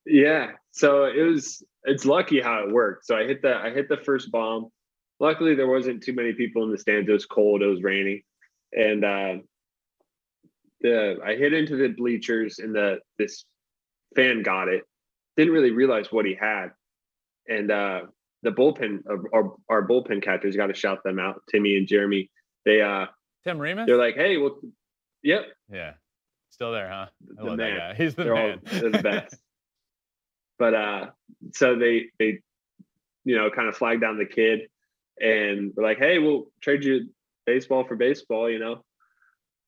Yeah. 0.05 0.51
So 0.73 1.05
it 1.05 1.23
was 1.23 1.63
it's 1.85 2.05
lucky 2.05 2.39
how 2.39 2.63
it 2.63 2.71
worked. 2.71 3.07
So 3.07 3.17
I 3.17 3.23
hit 3.23 3.41
the 3.41 3.55
I 3.55 3.71
hit 3.71 3.89
the 3.89 3.97
first 3.97 4.31
bomb. 4.31 4.69
Luckily 5.19 5.55
there 5.55 5.67
wasn't 5.67 6.03
too 6.03 6.13
many 6.13 6.33
people 6.33 6.63
in 6.65 6.71
the 6.71 6.77
stands. 6.77 7.09
It 7.09 7.13
was 7.13 7.25
cold, 7.25 7.63
it 7.63 7.65
was 7.65 7.81
raining. 7.81 8.21
And 8.73 9.03
uh 9.03 9.37
the 10.81 11.17
I 11.23 11.35
hit 11.35 11.53
into 11.53 11.75
the 11.75 11.89
bleachers 11.89 12.59
and 12.59 12.73
the 12.75 12.99
this 13.17 13.45
fan 14.15 14.43
got 14.43 14.67
it. 14.67 14.83
Didn't 15.37 15.53
really 15.53 15.71
realize 15.71 16.11
what 16.11 16.25
he 16.25 16.35
had. 16.35 16.69
And 17.47 17.71
uh 17.71 18.01
the 18.43 18.51
bullpen 18.51 18.99
our, 19.33 19.53
our 19.69 19.87
bullpen 19.87 20.23
catchers 20.23 20.55
got 20.55 20.67
to 20.67 20.73
shout 20.73 21.03
them 21.03 21.19
out, 21.19 21.41
Timmy 21.49 21.77
and 21.77 21.87
Jeremy. 21.87 22.29
They 22.65 22.81
uh 22.81 23.07
Tim 23.43 23.59
Remus? 23.59 23.85
They're 23.87 23.97
like, 23.97 24.15
hey, 24.15 24.37
well 24.37 24.59
yep. 25.23 25.45
Yeah. 25.71 25.93
Still 26.49 26.71
there, 26.71 26.89
huh? 26.89 27.07
I 27.07 27.41
the 27.41 27.43
love 27.43 27.57
man. 27.57 27.75
that 27.75 27.77
guy. 27.77 27.93
He's 27.95 28.15
the 28.15 28.23
they're 28.23 28.35
man. 28.35 28.61
All, 28.65 28.79
they're 28.79 28.89
the 28.91 29.03
best. 29.03 29.35
but 30.57 30.73
uh 30.73 31.05
so 31.53 31.77
they 31.77 32.05
they 32.19 32.39
you 33.23 33.35
know 33.35 33.49
kind 33.49 33.67
of 33.67 33.75
flagged 33.75 34.01
down 34.01 34.17
the 34.17 34.25
kid 34.25 34.61
and 35.19 35.73
we're 35.75 35.83
like 35.83 35.97
hey 35.97 36.19
we'll 36.19 36.45
trade 36.61 36.83
you 36.83 37.07
baseball 37.45 37.83
for 37.85 37.95
baseball 37.95 38.49
you 38.49 38.59
know 38.59 38.83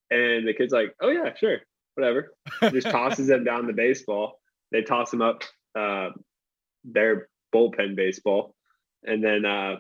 and 0.10 0.48
the 0.48 0.54
kid's 0.54 0.74
like 0.74 0.94
oh 1.02 1.10
yeah 1.10 1.34
sure 1.36 1.60
whatever 1.96 2.34
just 2.72 2.90
tosses 2.90 3.28
them 3.28 3.44
down 3.44 3.68
the 3.68 3.74
baseball 3.74 4.40
they 4.72 4.82
toss 4.82 5.12
them 5.12 5.22
up 5.22 5.44
uh 5.78 6.10
their 6.84 7.28
bullpen 7.54 7.96
baseball 7.96 8.56
and 9.04 9.24
then 9.24 9.46
uh 9.46 9.76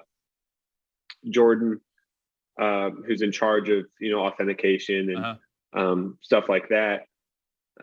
jordan 1.30 1.80
uh, 2.60 2.90
who's 3.06 3.22
in 3.22 3.32
charge 3.32 3.70
of 3.70 3.86
you 4.00 4.12
know 4.12 4.26
authentication 4.26 5.12
and 5.12 5.18
uh-huh. 5.24 5.80
um, 5.80 6.18
stuff 6.22 6.50
like 6.50 6.70
that 6.70 7.02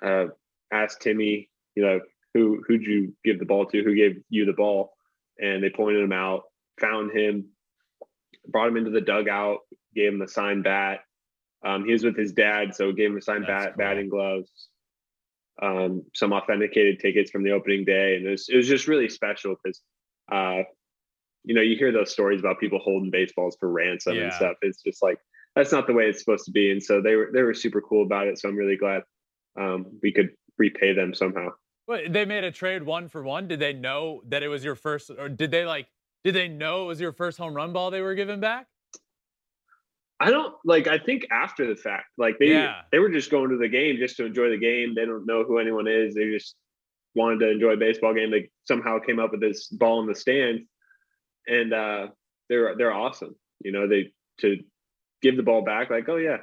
uh, 0.05 0.25
asked 0.73 1.01
timmy 1.01 1.49
you 1.77 1.85
know 1.85 2.01
who 2.35 2.63
who'd 2.67 2.83
you 2.83 3.15
give 3.25 3.39
the 3.39 3.47
ball 3.47 3.65
to? 3.67 3.83
Who 3.83 3.95
gave 3.95 4.21
you 4.29 4.45
the 4.45 4.53
ball? 4.53 4.93
And 5.39 5.63
they 5.63 5.71
pointed 5.71 6.03
him 6.03 6.13
out, 6.13 6.43
found 6.81 7.13
him, 7.13 7.47
brought 8.49 8.69
him 8.69 8.77
into 8.77 8.91
the 8.91 9.01
dugout, 9.01 9.61
gave 9.95 10.13
him 10.13 10.23
a 10.23 10.29
signed 10.29 10.65
bat. 10.65 11.01
Um, 11.65 11.85
he 11.85 11.93
was 11.93 12.05
with 12.05 12.17
his 12.17 12.33
dad, 12.33 12.75
so 12.75 12.93
gave 12.93 13.11
him 13.11 13.17
a 13.17 13.23
signed 13.23 13.47
bat, 13.47 13.75
cool. 13.75 13.79
batting 13.79 14.09
gloves, 14.09 14.69
um, 15.63 16.03
some 16.15 16.33
authenticated 16.33 17.01
tickets 17.01 17.31
from 17.31 17.43
the 17.43 17.53
opening 17.53 17.85
day, 17.85 18.17
and 18.17 18.27
it 18.27 18.31
was 18.31 18.49
it 18.49 18.57
was 18.57 18.69
just 18.69 18.87
really 18.87 19.09
special 19.09 19.57
because, 19.63 19.81
uh, 20.31 20.63
you 21.45 21.55
know, 21.55 21.63
you 21.63 21.77
hear 21.77 21.93
those 21.93 22.11
stories 22.11 22.41
about 22.41 22.61
people 22.61 22.79
holding 22.79 23.11
baseballs 23.11 23.57
for 23.59 23.71
ransom 23.71 24.17
yeah. 24.17 24.25
and 24.25 24.33
stuff. 24.35 24.57
It's 24.63 24.83
just 24.83 25.03
like 25.03 25.19
that's 25.57 25.73
not 25.73 25.87
the 25.87 25.93
way 25.93 26.05
it's 26.05 26.21
supposed 26.21 26.45
to 26.47 26.51
be, 26.51 26.71
and 26.71 26.83
so 26.83 27.01
they 27.01 27.17
were 27.17 27.31
they 27.33 27.43
were 27.43 27.55
super 27.55 27.81
cool 27.81 28.05
about 28.05 28.27
it. 28.27 28.39
So 28.39 28.49
I'm 28.49 28.57
really 28.57 28.77
glad 28.77 29.03
um, 29.59 29.87
we 30.03 30.13
could 30.13 30.31
repay 30.59 30.93
them 30.93 31.15
somehow. 31.15 31.49
Well, 31.87 32.01
they 32.09 32.25
made 32.25 32.45
a 32.45 32.51
trade 32.51 32.83
one 32.83 33.09
for 33.09 33.23
one. 33.23 33.49
Did 33.49 33.61
they 33.61 33.73
know 33.73 34.23
that 34.29 34.43
it 34.43 34.49
was 34.49 34.65
your 34.65 34.75
first, 34.75 35.11
or 35.11 35.29
did 35.29 35.51
they 35.51 35.65
like? 35.65 35.87
Did 36.25 36.35
they 36.35 36.49
know 36.49 36.85
it 36.85 36.87
was 36.87 37.01
your 37.01 37.13
first 37.13 37.39
home 37.39 37.55
run 37.55 37.73
ball 37.73 37.91
they 37.91 38.01
were 38.01 38.15
giving 38.15 38.41
back? 38.41 38.67
I 40.25 40.31
don't 40.31 40.55
like. 40.65 40.87
I 40.87 40.99
think 40.99 41.27
after 41.31 41.67
the 41.67 41.77
fact, 41.77 42.07
like 42.17 42.39
they 42.39 42.51
yeah. 42.51 42.83
they 42.91 42.99
were 42.99 43.11
just 43.11 43.31
going 43.31 43.51
to 43.51 43.59
the 43.59 43.69
game 43.69 43.97
just 43.99 44.17
to 44.17 44.25
enjoy 44.25 44.49
the 44.49 44.59
game. 44.59 44.95
They 44.95 45.05
don't 45.05 45.27
know 45.27 45.45
who 45.45 45.59
anyone 45.59 45.87
is. 45.87 46.15
They 46.15 46.31
just 46.31 46.57
wanted 47.15 47.41
to 47.41 47.51
enjoy 47.51 47.73
a 47.73 47.77
baseball 47.77 48.15
game. 48.15 48.31
They 48.31 48.51
somehow 48.67 48.99
came 48.99 49.19
up 49.19 49.33
with 49.33 49.41
this 49.41 49.69
ball 49.69 50.01
in 50.01 50.07
the 50.07 50.15
stand, 50.15 50.61
and 51.47 51.73
uh, 51.73 52.07
they're 52.49 52.77
they're 52.77 52.93
awesome. 52.93 53.37
You 53.61 53.73
know, 53.73 53.87
they 53.87 54.13
to 54.41 54.57
give 55.21 55.37
the 55.37 55.43
ball 55.43 55.63
back. 55.63 55.91
Like, 55.91 56.09
oh 56.09 56.17
yeah, 56.17 56.39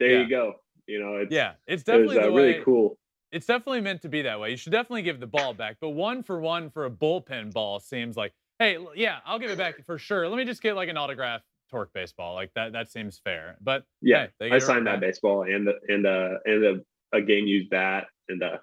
there 0.00 0.10
yeah. 0.10 0.20
you 0.22 0.28
go. 0.28 0.54
You 0.86 1.00
know, 1.00 1.16
it's, 1.16 1.32
yeah, 1.32 1.52
it's 1.68 1.84
definitely 1.84 2.16
it 2.16 2.20
was, 2.20 2.26
uh, 2.26 2.32
really 2.32 2.62
cool 2.64 2.98
it's 3.32 3.46
definitely 3.46 3.80
meant 3.80 4.02
to 4.02 4.08
be 4.08 4.22
that 4.22 4.40
way. 4.40 4.50
You 4.50 4.56
should 4.56 4.72
definitely 4.72 5.02
give 5.02 5.20
the 5.20 5.26
ball 5.26 5.54
back. 5.54 5.76
But 5.80 5.90
one 5.90 6.22
for 6.22 6.40
one 6.40 6.70
for 6.70 6.84
a 6.84 6.90
bullpen 6.90 7.52
ball 7.52 7.78
seems 7.78 8.16
like, 8.16 8.32
hey, 8.58 8.78
yeah, 8.96 9.18
I'll 9.24 9.38
give 9.38 9.50
it 9.50 9.58
back 9.58 9.84
for 9.86 9.98
sure. 9.98 10.28
Let 10.28 10.36
me 10.36 10.44
just 10.44 10.62
get 10.62 10.74
like 10.74 10.88
an 10.88 10.96
autograph 10.96 11.42
torque 11.70 11.92
baseball. 11.92 12.34
Like 12.34 12.52
that 12.54 12.72
that 12.72 12.90
seems 12.90 13.18
fair. 13.18 13.56
But 13.60 13.84
yeah, 14.00 14.26
hey, 14.38 14.50
I 14.50 14.58
signed 14.58 14.86
that 14.86 15.00
baseball 15.00 15.42
and 15.42 15.66
the, 15.66 15.74
and 15.88 16.06
uh 16.06 16.38
and 16.44 16.64
a, 16.64 17.16
a 17.16 17.22
game 17.22 17.46
used 17.46 17.70
bat 17.70 18.06
and 18.28 18.42
uh 18.42 18.58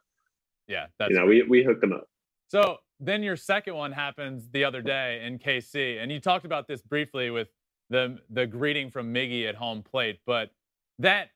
yeah, 0.67 0.87
that's 0.99 1.11
you 1.11 1.17
know, 1.17 1.25
we 1.25 1.43
we 1.43 1.63
hooked 1.63 1.81
them 1.81 1.93
up. 1.93 2.07
So 2.49 2.77
then 2.99 3.23
your 3.23 3.35
second 3.35 3.75
one 3.75 3.91
happens 3.91 4.49
the 4.51 4.63
other 4.63 4.81
day 4.81 5.21
in 5.25 5.39
KC, 5.39 6.01
and 6.01 6.11
you 6.11 6.19
talked 6.19 6.45
about 6.45 6.67
this 6.67 6.81
briefly 6.81 7.29
with 7.29 7.47
the 7.89 8.17
the 8.29 8.45
greeting 8.45 8.91
from 8.91 9.13
Miggy 9.13 9.47
at 9.47 9.55
home 9.55 9.81
plate, 9.81 10.19
but 10.25 10.51
that 10.99 11.29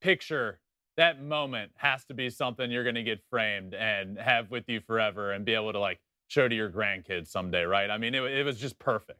picture 0.00 0.60
that 0.96 1.22
moment 1.22 1.72
has 1.76 2.04
to 2.04 2.14
be 2.14 2.28
something 2.28 2.70
you're 2.70 2.82
going 2.82 2.94
to 2.94 3.02
get 3.02 3.20
framed 3.30 3.74
and 3.74 4.18
have 4.18 4.50
with 4.50 4.64
you 4.68 4.80
forever 4.80 5.32
and 5.32 5.44
be 5.44 5.54
able 5.54 5.72
to 5.72 5.78
like 5.78 5.98
show 6.28 6.46
to 6.46 6.54
your 6.54 6.70
grandkids 6.70 7.28
someday, 7.28 7.62
right? 7.62 7.90
I 7.90 7.96
mean, 7.96 8.14
it, 8.14 8.22
it 8.22 8.44
was 8.44 8.58
just 8.58 8.78
perfect. 8.78 9.18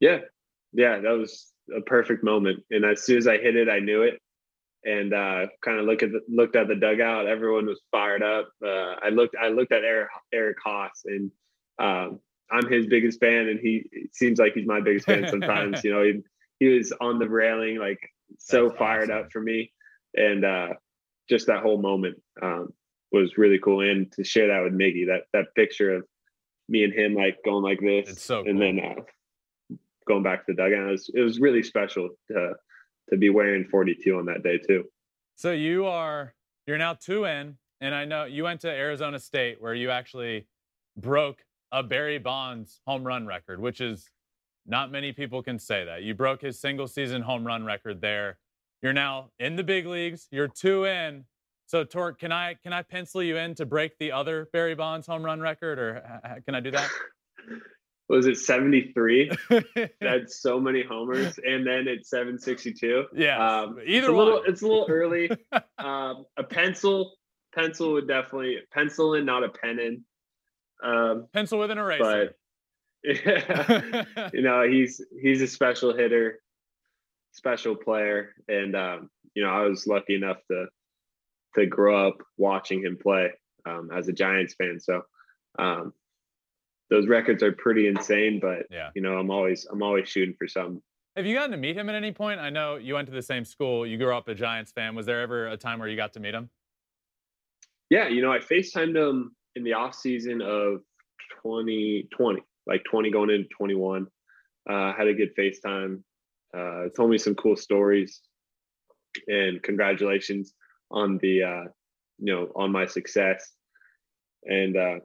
Yeah. 0.00 0.20
Yeah. 0.74 0.98
That 0.98 1.12
was 1.12 1.52
a 1.74 1.80
perfect 1.80 2.22
moment. 2.22 2.62
And 2.70 2.84
as 2.84 3.04
soon 3.04 3.18
as 3.18 3.26
I 3.26 3.38
hit 3.38 3.56
it, 3.56 3.68
I 3.68 3.78
knew 3.78 4.02
it 4.02 4.20
and 4.84 5.14
uh, 5.14 5.46
kind 5.64 5.78
of 5.78 5.86
look 5.86 6.02
at 6.02 6.10
the, 6.12 6.20
looked 6.28 6.56
at 6.56 6.68
the 6.68 6.74
dugout. 6.74 7.26
Everyone 7.26 7.66
was 7.66 7.80
fired 7.90 8.22
up. 8.22 8.50
Uh, 8.62 8.96
I 9.02 9.08
looked, 9.10 9.34
I 9.40 9.48
looked 9.48 9.72
at 9.72 9.82
Eric, 9.82 10.10
Eric 10.32 10.58
Haase 10.64 11.04
and 11.06 11.30
um, 11.78 12.20
I'm 12.50 12.68
his 12.70 12.86
biggest 12.86 13.18
fan 13.18 13.48
and 13.48 13.58
he 13.58 13.88
seems 14.12 14.38
like 14.38 14.52
he's 14.54 14.66
my 14.66 14.80
biggest 14.80 15.06
fan 15.06 15.26
sometimes, 15.28 15.82
you 15.84 15.92
know, 15.92 16.02
he, 16.02 16.20
he 16.58 16.68
was 16.68 16.92
on 17.00 17.18
the 17.18 17.28
railing, 17.28 17.78
like 17.78 17.98
so 18.38 18.66
That's 18.66 18.78
fired 18.78 19.10
awesome. 19.10 19.24
up 19.24 19.32
for 19.32 19.40
me 19.40 19.72
and 20.16 20.44
uh, 20.44 20.68
just 21.28 21.46
that 21.46 21.62
whole 21.62 21.80
moment 21.80 22.20
um, 22.42 22.68
was 23.12 23.38
really 23.38 23.58
cool. 23.58 23.80
And 23.80 24.10
to 24.12 24.24
share 24.24 24.48
that 24.48 24.62
with 24.62 24.72
Miggy, 24.72 25.06
that 25.06 25.22
that 25.32 25.54
picture 25.54 25.94
of 25.94 26.04
me 26.68 26.84
and 26.84 26.92
him 26.92 27.14
like 27.14 27.38
going 27.44 27.62
like 27.62 27.80
this, 27.80 28.08
it's 28.08 28.22
so 28.22 28.42
cool. 28.42 28.50
and 28.50 28.60
then 28.60 28.80
uh, 28.80 29.02
going 30.06 30.22
back 30.22 30.46
to 30.46 30.52
the 30.52 30.56
dugout, 30.56 30.88
it 30.88 30.90
was, 30.90 31.10
it 31.14 31.20
was 31.20 31.40
really 31.40 31.62
special 31.62 32.10
to 32.28 32.54
to 33.10 33.18
be 33.18 33.28
wearing 33.28 33.66
42 33.66 34.16
on 34.16 34.24
that 34.26 34.42
day 34.42 34.58
too. 34.58 34.84
So 35.36 35.52
you 35.52 35.86
are 35.86 36.34
you're 36.66 36.78
now 36.78 36.94
two 36.94 37.24
in, 37.24 37.58
and 37.80 37.94
I 37.94 38.04
know 38.04 38.24
you 38.24 38.44
went 38.44 38.60
to 38.62 38.70
Arizona 38.70 39.18
State 39.18 39.60
where 39.60 39.74
you 39.74 39.90
actually 39.90 40.46
broke 40.96 41.42
a 41.72 41.82
Barry 41.82 42.18
Bonds 42.18 42.80
home 42.86 43.04
run 43.04 43.26
record, 43.26 43.60
which 43.60 43.80
is 43.80 44.08
not 44.66 44.90
many 44.90 45.12
people 45.12 45.42
can 45.42 45.58
say 45.58 45.84
that. 45.84 46.02
You 46.02 46.14
broke 46.14 46.40
his 46.40 46.58
single 46.58 46.88
season 46.88 47.22
home 47.22 47.46
run 47.46 47.64
record 47.64 48.00
there. 48.00 48.38
You're 48.82 48.92
now 48.92 49.30
in 49.38 49.56
the 49.56 49.64
big 49.64 49.86
leagues. 49.86 50.28
You're 50.30 50.48
two 50.48 50.84
in. 50.84 51.24
So 51.66 51.84
Torque, 51.84 52.18
can 52.18 52.32
I 52.32 52.54
can 52.62 52.72
I 52.72 52.82
pencil 52.82 53.22
you 53.22 53.36
in 53.36 53.54
to 53.56 53.66
break 53.66 53.98
the 53.98 54.12
other 54.12 54.48
Barry 54.52 54.74
Bonds 54.74 55.06
home 55.06 55.24
run 55.24 55.40
record, 55.40 55.78
or 55.78 56.20
can 56.46 56.54
I 56.54 56.60
do 56.60 56.70
that? 56.70 56.88
Was 58.08 58.26
it 58.26 58.36
73? 58.36 59.30
That's 60.00 60.40
so 60.40 60.60
many 60.60 60.82
homers, 60.82 61.38
and 61.38 61.66
then 61.66 61.88
it's 61.88 62.10
762. 62.10 63.06
Yeah, 63.14 63.38
um, 63.38 63.78
either 63.84 63.98
it's 63.98 64.08
a 64.08 64.12
one. 64.12 64.24
Little, 64.26 64.42
it's 64.46 64.62
a 64.62 64.66
little 64.66 64.86
early. 64.90 65.30
um, 65.78 66.26
a 66.36 66.42
pencil, 66.42 67.14
pencil 67.54 67.94
would 67.94 68.06
definitely 68.06 68.58
pencil 68.72 69.14
in, 69.14 69.24
not 69.24 69.42
a 69.42 69.48
pen 69.48 69.78
in. 69.78 70.04
Um, 70.82 71.28
pencil 71.32 71.58
with 71.58 71.70
an 71.70 71.78
eraser. 71.78 72.34
But 73.02 73.14
yeah, 73.24 74.04
you 74.34 74.42
know 74.42 74.68
he's 74.68 75.00
he's 75.20 75.40
a 75.40 75.48
special 75.48 75.96
hitter 75.96 76.40
special 77.32 77.74
player, 77.74 78.34
and 78.48 78.74
um, 78.76 79.10
you 79.34 79.42
know 79.42 79.50
I 79.50 79.62
was 79.62 79.86
lucky 79.86 80.14
enough 80.14 80.38
to 80.50 80.66
to 81.54 81.66
grow 81.66 82.08
up 82.08 82.18
watching 82.36 82.82
him 82.82 82.98
play 83.00 83.30
um, 83.66 83.90
as 83.94 84.08
a 84.08 84.12
Giants 84.12 84.54
fan. 84.54 84.80
So 84.80 85.02
um, 85.58 85.92
those 86.90 87.06
records 87.08 87.42
are 87.42 87.52
pretty 87.52 87.88
insane, 87.88 88.38
but 88.40 88.66
yeah. 88.70 88.90
you 88.94 89.02
know 89.02 89.16
I'm 89.16 89.30
always 89.30 89.66
I'm 89.70 89.82
always 89.82 90.08
shooting 90.08 90.34
for 90.38 90.46
some. 90.46 90.82
Have 91.16 91.26
you 91.26 91.34
gotten 91.34 91.52
to 91.52 91.56
meet 91.56 91.76
him 91.76 91.88
at 91.88 91.94
any 91.94 92.12
point? 92.12 92.40
I 92.40 92.50
know 92.50 92.76
you 92.76 92.94
went 92.94 93.06
to 93.06 93.14
the 93.14 93.22
same 93.22 93.44
school. 93.44 93.86
You 93.86 93.96
grew 93.96 94.14
up 94.14 94.26
a 94.28 94.34
Giants 94.34 94.72
fan. 94.72 94.94
Was 94.94 95.06
there 95.06 95.20
ever 95.22 95.48
a 95.48 95.56
time 95.56 95.78
where 95.78 95.88
you 95.88 95.96
got 95.96 96.12
to 96.14 96.20
meet 96.20 96.34
him? 96.34 96.50
Yeah, 97.88 98.08
you 98.08 98.20
know, 98.20 98.32
I 98.32 98.38
FaceTimed 98.38 98.96
him 98.96 99.36
in 99.54 99.62
the 99.62 99.74
off 99.74 99.94
season 99.94 100.42
of 100.42 100.80
2020, 101.44 102.42
like 102.66 102.82
20 102.90 103.10
going 103.12 103.30
into 103.30 103.48
21. 103.56 104.08
Uh, 104.68 104.92
had 104.94 105.06
a 105.06 105.14
good 105.14 105.36
FaceTime 105.38 106.02
uh, 106.56 106.88
told 106.96 107.10
me 107.10 107.18
some 107.18 107.34
cool 107.34 107.56
stories 107.56 108.20
and 109.26 109.62
congratulations 109.62 110.54
on 110.90 111.18
the 111.22 111.42
uh, 111.42 111.64
you 112.18 112.34
know 112.34 112.48
on 112.54 112.72
my 112.72 112.86
success 112.86 113.52
and 114.44 114.76
uh, 114.76 114.96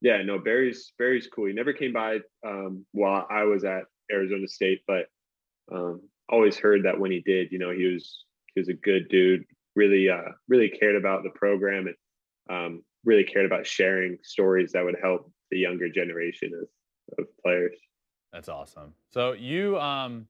yeah 0.00 0.22
no 0.22 0.38
barry's 0.38 0.92
barry's 0.98 1.26
cool 1.26 1.46
he 1.46 1.52
never 1.52 1.72
came 1.72 1.92
by 1.92 2.18
um, 2.46 2.84
while 2.92 3.26
i 3.30 3.42
was 3.44 3.64
at 3.64 3.82
arizona 4.10 4.46
state 4.46 4.80
but 4.86 5.06
um, 5.72 6.00
always 6.28 6.56
heard 6.56 6.84
that 6.84 6.98
when 6.98 7.10
he 7.10 7.20
did 7.20 7.50
you 7.50 7.58
know 7.58 7.70
he 7.70 7.86
was 7.86 8.24
he 8.54 8.60
was 8.60 8.68
a 8.68 8.74
good 8.74 9.08
dude 9.08 9.44
really 9.74 10.08
uh 10.08 10.30
really 10.48 10.68
cared 10.68 10.96
about 10.96 11.22
the 11.22 11.30
program 11.30 11.86
and 11.86 11.96
um, 12.48 12.82
really 13.04 13.24
cared 13.24 13.46
about 13.46 13.66
sharing 13.66 14.18
stories 14.22 14.72
that 14.72 14.84
would 14.84 14.96
help 15.00 15.30
the 15.50 15.58
younger 15.58 15.88
generation 15.88 16.50
of, 16.60 17.18
of 17.18 17.26
players. 17.42 17.76
That's 18.32 18.48
awesome. 18.48 18.92
So 19.10 19.32
you 19.32 19.78
um 19.78 20.26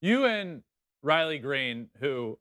you 0.00 0.24
and 0.24 0.62
Riley 1.02 1.38
Greene, 1.38 1.88
who 1.98 2.38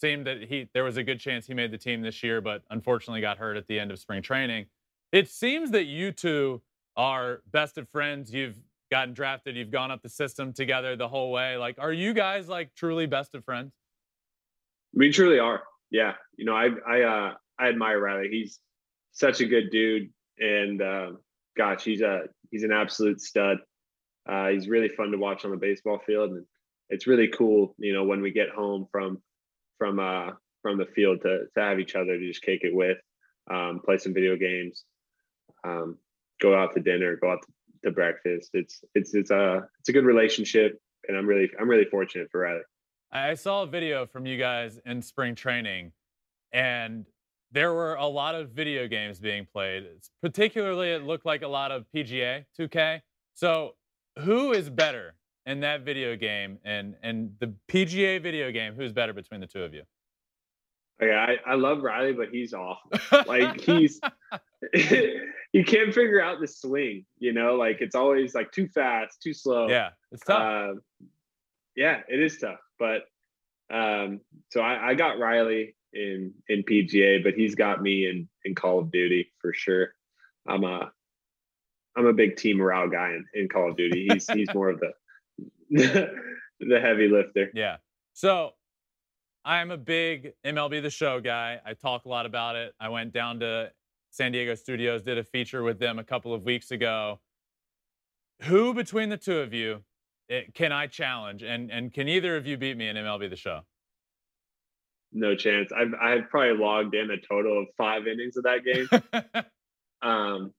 seemed 0.00 0.26
that 0.26 0.42
he 0.42 0.68
there 0.74 0.84
was 0.84 0.98
a 0.98 1.02
good 1.02 1.18
chance 1.18 1.46
he 1.46 1.54
made 1.54 1.72
the 1.72 1.78
team 1.78 2.02
this 2.02 2.22
year, 2.22 2.40
but 2.40 2.62
unfortunately 2.70 3.20
got 3.20 3.38
hurt 3.38 3.56
at 3.56 3.66
the 3.66 3.80
end 3.80 3.90
of 3.90 3.98
spring 3.98 4.22
training. 4.22 4.66
It 5.12 5.28
seems 5.28 5.70
that 5.72 5.84
you 5.84 6.10
two 6.10 6.62
are 6.96 7.42
best 7.50 7.78
of 7.78 7.88
friends. 7.88 8.32
You've 8.32 8.56
gotten 8.90 9.14
drafted, 9.14 9.56
you've 9.56 9.70
gone 9.70 9.90
up 9.90 10.02
the 10.02 10.08
system 10.08 10.52
together 10.52 10.96
the 10.96 11.08
whole 11.08 11.30
way. 11.30 11.56
Like, 11.56 11.76
are 11.78 11.92
you 11.92 12.12
guys 12.12 12.48
like 12.48 12.74
truly 12.74 13.06
best 13.06 13.34
of 13.34 13.44
friends? 13.44 13.72
We 14.94 15.10
truly 15.10 15.38
are. 15.38 15.62
Yeah. 15.90 16.12
You 16.36 16.44
know, 16.44 16.54
I 16.54 16.68
I 16.86 17.02
uh 17.02 17.34
I 17.58 17.68
admire 17.68 18.00
Riley. 18.00 18.28
He's 18.30 18.58
such 19.12 19.40
a 19.40 19.46
good 19.46 19.70
dude, 19.70 20.10
and 20.38 20.82
uh, 20.82 21.12
gosh, 21.56 21.84
he's 21.84 22.00
a 22.00 22.22
he's 22.50 22.64
an 22.64 22.72
absolute 22.72 23.20
stud. 23.20 23.58
Uh, 24.28 24.48
he's 24.48 24.68
really 24.68 24.88
fun 24.88 25.10
to 25.12 25.18
watch 25.18 25.44
on 25.44 25.50
the 25.50 25.56
baseball 25.56 26.00
field, 26.06 26.32
and 26.32 26.44
it's 26.88 27.06
really 27.06 27.28
cool. 27.28 27.74
You 27.78 27.92
know, 27.92 28.04
when 28.04 28.20
we 28.20 28.30
get 28.30 28.50
home 28.50 28.86
from 28.90 29.22
from 29.78 29.98
uh, 29.98 30.30
from 30.62 30.78
the 30.78 30.86
field 30.86 31.20
to 31.22 31.44
to 31.54 31.60
have 31.60 31.78
each 31.78 31.94
other 31.94 32.18
to 32.18 32.26
just 32.26 32.42
kick 32.42 32.60
it 32.62 32.74
with, 32.74 32.98
um, 33.50 33.80
play 33.84 33.98
some 33.98 34.14
video 34.14 34.36
games, 34.36 34.84
um, 35.64 35.98
go 36.40 36.56
out 36.56 36.74
to 36.74 36.80
dinner, 36.80 37.16
go 37.16 37.32
out 37.32 37.42
to, 37.42 37.88
to 37.88 37.90
breakfast. 37.92 38.50
It's 38.54 38.84
it's 38.94 39.14
it's 39.14 39.30
a 39.30 39.66
it's 39.80 39.88
a 39.88 39.92
good 39.92 40.04
relationship, 40.04 40.80
and 41.08 41.16
I'm 41.16 41.26
really 41.26 41.50
I'm 41.60 41.68
really 41.68 41.86
fortunate 41.86 42.28
for 42.30 42.40
Riley. 42.40 42.62
I 43.12 43.34
saw 43.34 43.62
a 43.62 43.66
video 43.66 44.06
from 44.06 44.26
you 44.26 44.38
guys 44.38 44.78
in 44.86 45.02
spring 45.02 45.34
training, 45.34 45.92
and 46.52 47.06
there 47.52 47.72
were 47.74 47.94
a 47.94 48.06
lot 48.06 48.34
of 48.34 48.50
video 48.50 48.88
games 48.88 49.20
being 49.20 49.46
played. 49.52 49.86
Particularly, 50.22 50.90
it 50.90 51.02
looked 51.02 51.26
like 51.26 51.42
a 51.42 51.48
lot 51.48 51.70
of 51.70 51.84
PGA 51.94 52.44
2K. 52.58 53.02
So, 53.34 53.74
who 54.20 54.52
is 54.52 54.70
better 54.70 55.14
in 55.44 55.60
that 55.60 55.82
video 55.82 56.16
game 56.16 56.58
and 56.64 56.94
and 57.02 57.32
the 57.40 57.54
PGA 57.70 58.22
video 58.22 58.50
game? 58.50 58.74
Who's 58.74 58.92
better 58.92 59.12
between 59.12 59.40
the 59.40 59.46
two 59.46 59.62
of 59.62 59.74
you? 59.74 59.82
Okay, 61.02 61.12
I, 61.12 61.50
I 61.50 61.54
love 61.56 61.82
Riley, 61.82 62.12
but 62.12 62.28
he's 62.30 62.54
awful. 62.54 62.90
like 63.26 63.60
he's 63.60 64.00
you 65.52 65.64
can't 65.64 65.92
figure 65.94 66.20
out 66.20 66.40
the 66.40 66.48
swing. 66.48 67.04
You 67.18 67.32
know, 67.32 67.54
like 67.54 67.80
it's 67.80 67.94
always 67.94 68.34
like 68.34 68.52
too 68.52 68.68
fast, 68.68 69.22
too 69.22 69.34
slow. 69.34 69.68
Yeah, 69.68 69.90
it's 70.10 70.24
tough. 70.24 70.42
Uh, 70.42 71.06
yeah, 71.76 72.00
it 72.08 72.20
is 72.20 72.38
tough. 72.38 72.60
But 72.78 73.02
um, 73.72 74.20
so 74.50 74.60
I, 74.60 74.90
I 74.90 74.94
got 74.94 75.18
Riley 75.18 75.76
in 75.92 76.32
in 76.48 76.62
PGA, 76.62 77.22
but 77.22 77.34
he's 77.34 77.54
got 77.54 77.82
me 77.82 78.08
in 78.08 78.28
in 78.44 78.54
Call 78.54 78.78
of 78.78 78.90
Duty 78.90 79.30
for 79.40 79.52
sure. 79.52 79.94
I'm 80.46 80.64
a 80.64 80.90
I'm 81.96 82.06
a 82.06 82.12
big 82.12 82.36
team 82.36 82.58
morale 82.58 82.88
guy 82.88 83.10
in, 83.10 83.24
in 83.34 83.48
Call 83.48 83.70
of 83.70 83.76
Duty. 83.76 84.08
He's 84.10 84.30
he's 84.30 84.52
more 84.54 84.70
of 84.70 84.80
the 84.80 84.92
the 86.60 86.80
heavy 86.80 87.08
lifter. 87.08 87.50
Yeah. 87.54 87.76
So 88.14 88.50
I'm 89.44 89.70
a 89.70 89.76
big 89.76 90.32
MLB 90.44 90.82
The 90.82 90.90
Show 90.90 91.20
guy. 91.20 91.60
I 91.64 91.74
talk 91.74 92.04
a 92.04 92.08
lot 92.08 92.26
about 92.26 92.56
it. 92.56 92.74
I 92.80 92.88
went 92.90 93.12
down 93.12 93.40
to 93.40 93.70
San 94.12 94.30
Diego 94.30 94.54
Studios, 94.54 95.02
did 95.02 95.18
a 95.18 95.24
feature 95.24 95.64
with 95.64 95.80
them 95.80 95.98
a 95.98 96.04
couple 96.04 96.32
of 96.32 96.44
weeks 96.44 96.70
ago. 96.70 97.18
Who 98.42 98.72
between 98.74 99.08
the 99.08 99.16
two 99.16 99.38
of 99.38 99.52
you 99.52 99.82
it, 100.28 100.54
can 100.54 100.70
I 100.70 100.86
challenge? 100.86 101.42
And 101.42 101.70
and 101.70 101.92
can 101.92 102.08
either 102.08 102.36
of 102.36 102.46
you 102.46 102.56
beat 102.56 102.76
me 102.76 102.88
in 102.88 102.96
MLB 102.96 103.28
The 103.28 103.36
Show? 103.36 103.62
no 105.12 105.34
chance. 105.34 105.70
I've 105.72 105.92
I've 106.00 106.30
probably 106.30 106.56
logged 106.56 106.94
in 106.94 107.10
a 107.10 107.16
total 107.18 107.60
of 107.62 107.66
five 107.76 108.06
innings 108.06 108.36
of 108.36 108.44
that 108.44 108.64
game. 108.64 108.88
um, 110.02 110.52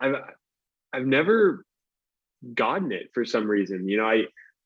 I've 0.00 0.14
I've 0.92 1.06
never 1.06 1.64
gotten 2.54 2.92
it 2.92 3.10
for 3.12 3.24
some 3.24 3.46
reason. 3.46 3.88
You 3.88 3.98
know, 3.98 4.06
I 4.06 4.22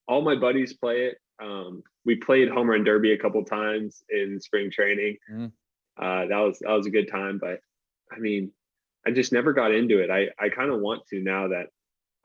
all 0.09 0.23
my 0.23 0.37
buddies 0.37 0.75
play 0.75 1.07
it. 1.07 1.19
Um, 1.43 1.83
we 2.05 2.17
played 2.17 2.49
home 2.49 2.71
run 2.71 2.85
derby 2.85 3.13
a 3.13 3.19
couple 3.19 3.45
times 3.45 4.03
in 4.09 4.41
spring 4.41 4.71
training. 4.71 5.17
Mm. 5.31 5.53
Uh, 6.01 6.27
that 6.27 6.39
was 6.39 6.59
that 6.61 6.73
was 6.73 6.87
a 6.87 6.91
good 6.91 7.11
time, 7.11 7.39
but 7.41 7.61
I 8.11 8.19
mean, 8.19 8.53
I 9.07 9.11
just 9.11 9.33
never 9.33 9.53
got 9.53 9.73
into 9.73 10.03
it. 10.03 10.11
I 10.11 10.29
I 10.43 10.49
kind 10.49 10.71
of 10.71 10.81
want 10.81 11.07
to 11.09 11.21
now 11.21 11.49
that 11.49 11.67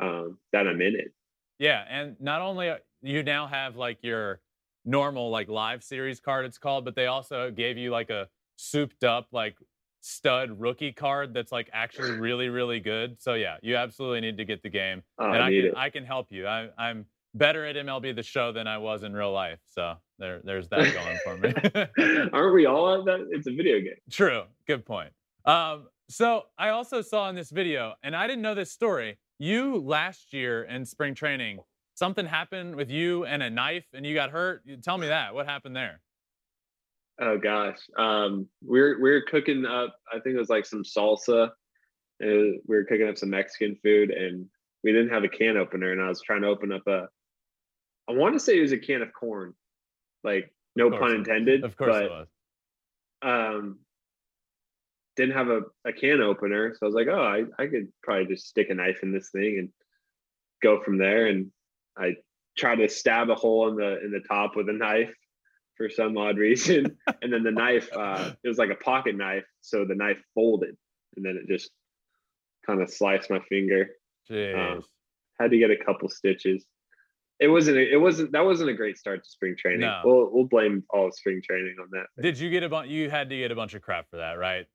um, 0.03 0.37
that 0.51 0.67
I'm 0.67 0.81
in 0.81 0.95
it. 0.95 1.13
Yeah, 1.59 1.83
and 1.89 2.15
not 2.19 2.41
only 2.41 2.69
uh, 2.69 2.77
you 3.01 3.23
now 3.23 3.47
have 3.47 3.75
like 3.75 3.99
your 4.01 4.41
normal 4.85 5.29
like 5.29 5.47
live 5.47 5.83
series 5.83 6.19
card 6.19 6.45
it's 6.45 6.57
called 6.57 6.83
but 6.85 6.95
they 6.95 7.05
also 7.05 7.51
gave 7.51 7.77
you 7.77 7.91
like 7.91 8.09
a 8.09 8.27
souped 8.55 9.03
up 9.03 9.27
like 9.31 9.55
stud 10.01 10.59
rookie 10.59 10.91
card 10.91 11.33
that's 11.33 11.51
like 11.51 11.69
actually 11.71 12.11
really 12.19 12.49
really 12.49 12.79
good 12.79 13.21
so 13.21 13.35
yeah 13.35 13.57
you 13.61 13.75
absolutely 13.75 14.21
need 14.21 14.37
to 14.37 14.45
get 14.45 14.63
the 14.63 14.69
game 14.69 15.03
oh, 15.19 15.25
and 15.25 15.37
I, 15.37 15.47
I 15.47 15.49
can 15.49 15.65
it. 15.65 15.73
I 15.77 15.89
can 15.89 16.05
help 16.05 16.31
you 16.31 16.47
I, 16.47 16.69
I'm 16.77 17.05
better 17.33 17.65
at 17.65 17.75
MLB 17.75 18.15
the 18.15 18.23
show 18.23 18.51
than 18.51 18.67
I 18.67 18.77
was 18.77 19.03
in 19.03 19.13
real 19.13 19.31
life 19.31 19.59
so 19.67 19.95
there 20.17 20.41
there's 20.43 20.67
that 20.69 20.93
going 20.93 21.17
for 21.23 21.37
me 21.37 22.29
aren't 22.33 22.53
we 22.55 22.65
all 22.65 23.03
that 23.03 23.27
it's 23.29 23.47
a 23.47 23.51
video 23.51 23.79
game 23.79 23.93
true 24.09 24.43
good 24.65 24.83
point 24.83 25.11
um 25.45 25.87
so 26.09 26.43
I 26.57 26.69
also 26.69 27.01
saw 27.01 27.29
in 27.29 27.35
this 27.35 27.51
video 27.51 27.93
and 28.03 28.15
I 28.15 28.27
didn't 28.27 28.41
know 28.41 28.55
this 28.55 28.71
story 28.71 29.17
you 29.39 29.77
last 29.77 30.33
year 30.33 30.63
in 30.63 30.85
spring 30.85 31.15
training 31.15 31.59
something 32.01 32.25
happened 32.25 32.75
with 32.75 32.89
you 32.89 33.25
and 33.25 33.43
a 33.43 33.49
knife 33.49 33.85
and 33.93 34.03
you 34.03 34.15
got 34.15 34.31
hurt? 34.31 34.63
Tell 34.83 34.97
me 34.97 35.07
that. 35.07 35.35
What 35.35 35.45
happened 35.45 35.75
there? 35.75 36.01
Oh 37.21 37.37
gosh, 37.37 37.77
um, 37.99 38.47
we're 38.63 38.99
we're 38.99 39.21
cooking 39.21 39.63
up. 39.65 39.95
I 40.11 40.19
think 40.19 40.35
it 40.35 40.39
was 40.39 40.49
like 40.49 40.65
some 40.65 40.83
salsa. 40.83 41.51
we 42.19 42.59
were 42.67 42.85
cooking 42.85 43.07
up 43.07 43.17
some 43.17 43.29
Mexican 43.29 43.77
food, 43.83 44.09
and 44.09 44.47
we 44.83 44.91
didn't 44.91 45.09
have 45.09 45.23
a 45.23 45.27
can 45.27 45.55
opener. 45.55 45.91
And 45.91 46.01
I 46.01 46.07
was 46.07 46.21
trying 46.21 46.41
to 46.41 46.47
open 46.47 46.71
up 46.71 46.81
a. 46.87 47.07
I 48.09 48.13
want 48.13 48.33
to 48.33 48.39
say 48.39 48.57
it 48.57 48.61
was 48.61 48.71
a 48.71 48.79
can 48.79 49.03
of 49.03 49.13
corn, 49.13 49.53
like 50.23 50.51
no 50.75 50.89
pun 50.89 51.11
intended. 51.11 51.63
Of 51.63 51.77
course 51.77 51.91
but, 51.91 52.03
it 52.03 52.09
was. 52.09 52.27
Um, 53.21 53.79
didn't 55.15 55.35
have 55.35 55.49
a, 55.49 55.61
a 55.85 55.93
can 55.93 56.21
opener, 56.21 56.73
so 56.73 56.79
I 56.83 56.85
was 56.85 56.95
like, 56.95 57.07
oh, 57.07 57.21
I, 57.21 57.43
I 57.61 57.67
could 57.67 57.87
probably 58.01 58.33
just 58.33 58.47
stick 58.47 58.69
a 58.69 58.73
knife 58.73 58.99
in 59.03 59.11
this 59.11 59.29
thing 59.29 59.57
and 59.59 59.69
go 60.63 60.81
from 60.81 60.97
there. 60.97 61.27
And 61.27 61.51
I 61.97 62.15
try 62.57 62.75
to 62.75 62.89
stab 62.89 63.29
a 63.29 63.35
hole 63.35 63.69
in 63.69 63.75
the 63.75 64.03
in 64.03 64.11
the 64.11 64.21
top 64.27 64.55
with 64.55 64.69
a 64.69 64.73
knife 64.73 65.13
for 65.75 65.89
some 65.89 66.17
odd 66.17 66.37
reason, 66.37 66.97
and 67.21 67.33
then 67.33 67.43
the 67.43 67.51
knife 67.51 67.89
uh, 67.95 68.31
it 68.43 68.47
was 68.47 68.57
like 68.57 68.69
a 68.69 68.83
pocket 68.83 69.15
knife, 69.15 69.45
so 69.61 69.85
the 69.85 69.95
knife 69.95 70.21
folded, 70.33 70.75
and 71.15 71.25
then 71.25 71.37
it 71.41 71.51
just 71.51 71.71
kind 72.65 72.81
of 72.81 72.89
sliced 72.89 73.29
my 73.29 73.39
finger. 73.49 73.89
Um, 74.53 74.83
had 75.39 75.51
to 75.51 75.57
get 75.57 75.71
a 75.71 75.77
couple 75.77 76.07
stitches. 76.09 76.63
It 77.39 77.47
wasn't. 77.47 77.77
It 77.77 77.97
wasn't. 77.97 78.31
That 78.33 78.45
wasn't 78.45 78.69
a 78.69 78.73
great 78.73 78.97
start 78.97 79.23
to 79.23 79.29
spring 79.29 79.55
training. 79.57 79.81
No. 79.81 80.01
We'll 80.05 80.29
we'll 80.31 80.45
blame 80.45 80.83
all 80.91 81.11
spring 81.11 81.41
training 81.43 81.75
on 81.81 81.87
that. 81.91 82.21
Did 82.21 82.37
you 82.37 82.51
get 82.51 82.61
a 82.61 82.69
bunch? 82.69 82.89
You 82.89 83.09
had 83.09 83.29
to 83.29 83.37
get 83.37 83.51
a 83.51 83.55
bunch 83.55 83.73
of 83.73 83.81
crap 83.81 84.09
for 84.11 84.17
that, 84.17 84.33
right? 84.33 84.67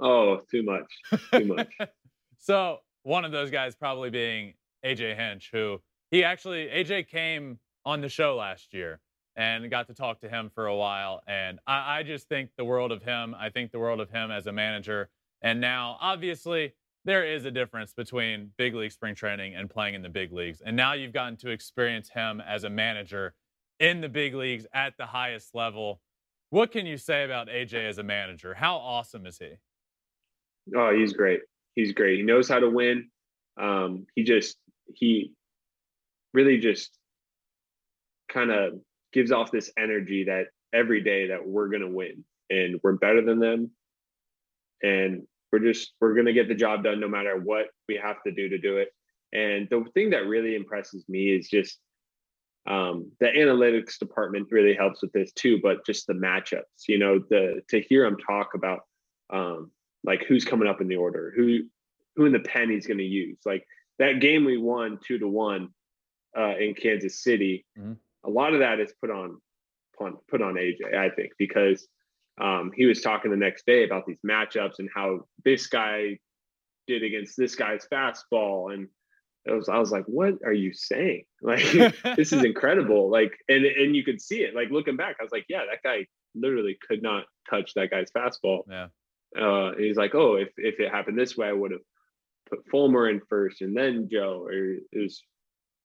Oh, 0.00 0.40
too 0.50 0.62
much. 0.62 1.20
Too 1.32 1.44
much. 1.46 1.68
so 2.38 2.78
one 3.02 3.24
of 3.24 3.32
those 3.32 3.50
guys 3.50 3.74
probably 3.74 4.10
being 4.10 4.54
AJ 4.84 5.16
Hinch, 5.16 5.50
who 5.52 5.80
he 6.10 6.24
actually 6.24 6.66
AJ 6.66 7.08
came 7.08 7.58
on 7.84 8.00
the 8.00 8.08
show 8.08 8.36
last 8.36 8.74
year 8.74 9.00
and 9.36 9.70
got 9.70 9.86
to 9.86 9.94
talk 9.94 10.20
to 10.20 10.28
him 10.28 10.50
for 10.54 10.66
a 10.66 10.74
while. 10.74 11.22
And 11.26 11.58
I, 11.66 11.98
I, 11.98 12.02
just 12.02 12.28
think 12.28 12.50
the 12.56 12.64
world 12.64 12.90
of 12.90 13.02
him. 13.02 13.34
I 13.38 13.50
think 13.50 13.70
the 13.70 13.78
world 13.78 14.00
of 14.00 14.10
him 14.10 14.30
as 14.30 14.46
a 14.46 14.52
manager. 14.52 15.10
And 15.42 15.60
now, 15.60 15.98
obviously, 16.00 16.72
there 17.04 17.24
is 17.24 17.44
a 17.44 17.50
difference 17.50 17.92
between 17.92 18.50
big 18.56 18.74
league 18.74 18.92
spring 18.92 19.14
training 19.14 19.54
and 19.54 19.68
playing 19.68 19.94
in 19.94 20.02
the 20.02 20.08
big 20.08 20.32
leagues. 20.32 20.62
And 20.64 20.74
now 20.74 20.94
you've 20.94 21.12
gotten 21.12 21.36
to 21.38 21.50
experience 21.50 22.08
him 22.08 22.40
as 22.40 22.64
a 22.64 22.70
manager 22.70 23.34
in 23.78 24.00
the 24.00 24.08
big 24.08 24.34
leagues 24.34 24.66
at 24.72 24.96
the 24.96 25.06
highest 25.06 25.54
level. 25.54 26.00
What 26.50 26.72
can 26.72 26.86
you 26.86 26.96
say 26.96 27.24
about 27.24 27.48
AJ 27.48 27.88
as 27.88 27.98
a 27.98 28.02
manager? 28.02 28.54
How 28.54 28.76
awesome 28.76 29.26
is 29.26 29.38
he? 29.38 29.58
Oh, 30.74 30.94
he's 30.94 31.12
great. 31.12 31.40
He's 31.74 31.92
great. 31.92 32.18
He 32.18 32.24
knows 32.24 32.48
how 32.48 32.58
to 32.58 32.70
win. 32.70 33.08
Um, 33.60 34.06
he 34.14 34.24
just 34.24 34.56
he 34.94 35.32
really 36.32 36.58
just 36.58 36.96
kind 38.28 38.50
of 38.50 38.74
gives 39.12 39.32
off 39.32 39.50
this 39.50 39.70
energy 39.78 40.24
that 40.24 40.46
every 40.72 41.02
day 41.02 41.28
that 41.28 41.46
we're 41.46 41.68
to 41.82 41.88
win 41.88 42.24
and 42.50 42.78
we're 42.82 42.92
better 42.92 43.24
than 43.24 43.38
them 43.38 43.70
and 44.82 45.22
we're 45.50 45.58
just 45.60 45.92
we're 46.00 46.14
to 46.26 46.32
get 46.32 46.48
the 46.48 46.54
job 46.54 46.84
done 46.84 47.00
no 47.00 47.08
matter 47.08 47.40
what 47.42 47.66
we 47.88 47.98
have 48.02 48.22
to 48.24 48.32
do 48.32 48.48
to 48.48 48.58
do 48.58 48.76
it 48.76 48.88
and 49.32 49.68
the 49.70 49.84
thing 49.94 50.10
that 50.10 50.26
really 50.26 50.54
impresses 50.54 51.04
me 51.08 51.30
is 51.30 51.48
just 51.48 51.78
um, 52.68 53.12
the 53.20 53.26
analytics 53.26 53.98
department 53.98 54.48
really 54.50 54.74
helps 54.74 55.00
with 55.00 55.12
this 55.12 55.32
too 55.32 55.58
but 55.62 55.86
just 55.86 56.06
the 56.06 56.12
matchups 56.12 56.88
you 56.88 56.98
know 56.98 57.18
the 57.30 57.62
to 57.68 57.80
hear 57.80 58.04
him 58.04 58.16
talk 58.18 58.50
about 58.54 58.80
um, 59.32 59.70
like 60.04 60.24
who's 60.26 60.44
coming 60.44 60.68
up 60.68 60.80
in 60.80 60.88
the 60.88 60.96
order 60.96 61.32
who 61.36 61.60
who 62.14 62.26
in 62.26 62.32
the 62.32 62.40
pen 62.40 62.70
he's 62.70 62.86
going 62.86 62.98
to 62.98 63.04
use 63.04 63.38
like 63.44 63.66
that 63.98 64.20
game 64.20 64.44
we 64.44 64.58
won 64.58 64.98
two 65.06 65.18
to 65.18 65.28
one 65.28 65.70
uh, 66.36 66.54
in 66.58 66.74
Kansas 66.74 67.22
City, 67.22 67.64
mm-hmm. 67.78 67.92
a 68.24 68.30
lot 68.30 68.52
of 68.52 68.60
that 68.60 68.80
is 68.80 68.92
put 69.00 69.10
on, 69.10 69.38
put 69.96 70.42
on 70.42 70.54
AJ, 70.54 70.94
I 70.94 71.08
think, 71.10 71.32
because 71.38 71.88
um, 72.40 72.70
he 72.74 72.84
was 72.84 73.00
talking 73.00 73.30
the 73.30 73.36
next 73.36 73.64
day 73.66 73.84
about 73.84 74.04
these 74.06 74.20
matchups 74.26 74.78
and 74.78 74.90
how 74.94 75.20
this 75.44 75.66
guy 75.66 76.18
did 76.86 77.02
against 77.02 77.36
this 77.36 77.54
guy's 77.54 77.86
fastball 77.92 78.72
and 78.72 78.88
it 79.44 79.52
was 79.52 79.68
I 79.68 79.78
was 79.78 79.92
like, 79.92 80.04
what 80.06 80.34
are 80.44 80.52
you 80.52 80.72
saying? 80.74 81.24
Like 81.42 81.62
this 82.16 82.32
is 82.32 82.44
incredible. 82.44 83.08
Like 83.08 83.32
and 83.48 83.64
and 83.64 83.94
you 83.94 84.02
could 84.02 84.20
see 84.20 84.38
it. 84.40 84.56
Like 84.56 84.70
looking 84.70 84.96
back, 84.96 85.16
I 85.20 85.22
was 85.22 85.30
like, 85.30 85.46
yeah, 85.48 85.62
that 85.70 85.82
guy 85.84 86.06
literally 86.34 86.76
could 86.86 87.00
not 87.00 87.26
touch 87.48 87.72
that 87.74 87.90
guy's 87.90 88.10
fastball. 88.10 88.62
Yeah. 88.68 88.88
Uh, 89.38 89.72
he's 89.76 89.96
like, 89.96 90.14
oh, 90.14 90.36
if 90.36 90.48
if 90.56 90.80
it 90.80 90.90
happened 90.90 91.18
this 91.18 91.36
way, 91.36 91.48
I 91.48 91.52
would 91.52 91.72
have 91.72 91.80
put 92.48 92.60
Fulmer 92.70 93.08
in 93.08 93.20
first 93.28 93.60
and 93.60 93.76
then 93.76 94.08
Joe. 94.10 94.44
Or 94.46 94.52
it 94.52 94.82
was 94.92 95.22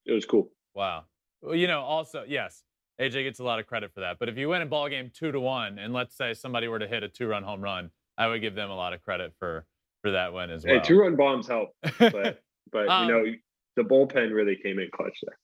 it 0.06 0.14
was 0.14 0.26
cool. 0.26 0.50
Wow. 0.74 1.06
Well, 1.42 1.56
you 1.56 1.68
know, 1.68 1.82
also 1.82 2.24
yes, 2.28 2.64
AJ 3.00 3.24
gets 3.24 3.40
a 3.40 3.44
lot 3.44 3.60
of 3.60 3.68
credit 3.68 3.92
for 3.94 4.02
that. 4.02 4.18
But 4.20 4.30
if 4.30 4.38
you 4.38 4.50
win 4.50 4.62
a 4.62 4.66
ball 4.66 4.88
game 4.90 5.12
two 5.14 5.32
to 5.32 5.40
one, 5.40 5.80
and 5.80 5.94
let's 5.94 6.16
say 6.16 6.34
somebody 6.34 6.68
were 6.68 6.80
to 6.80 6.88
hit 6.88 7.04
a 7.04 7.10
two 7.10 7.28
run 7.28 7.44
home 7.44 7.62
run, 7.62 7.90
I 8.18 8.28
would 8.28 8.42
give 8.42 8.56
them 8.56 8.70
a 8.70 8.76
lot 8.76 8.94
of 8.94 9.02
credit 9.02 9.34
for 9.40 9.66
for 10.02 10.12
that 10.12 10.34
win 10.34 10.50
as 10.50 10.66
well. 10.66 10.76
Hey, 10.76 10.82
two 10.82 11.00
run 11.00 11.16
bombs 11.16 11.48
help, 11.48 11.70
but 12.00 12.42
but 12.72 12.88
um, 12.88 13.08
you 13.08 13.14
know 13.14 13.32
the 13.76 13.84
bullpen 13.84 14.34
really 14.34 14.56
came 14.56 14.80
in 14.80 14.90
clutch 14.94 15.18
there. 15.24 15.38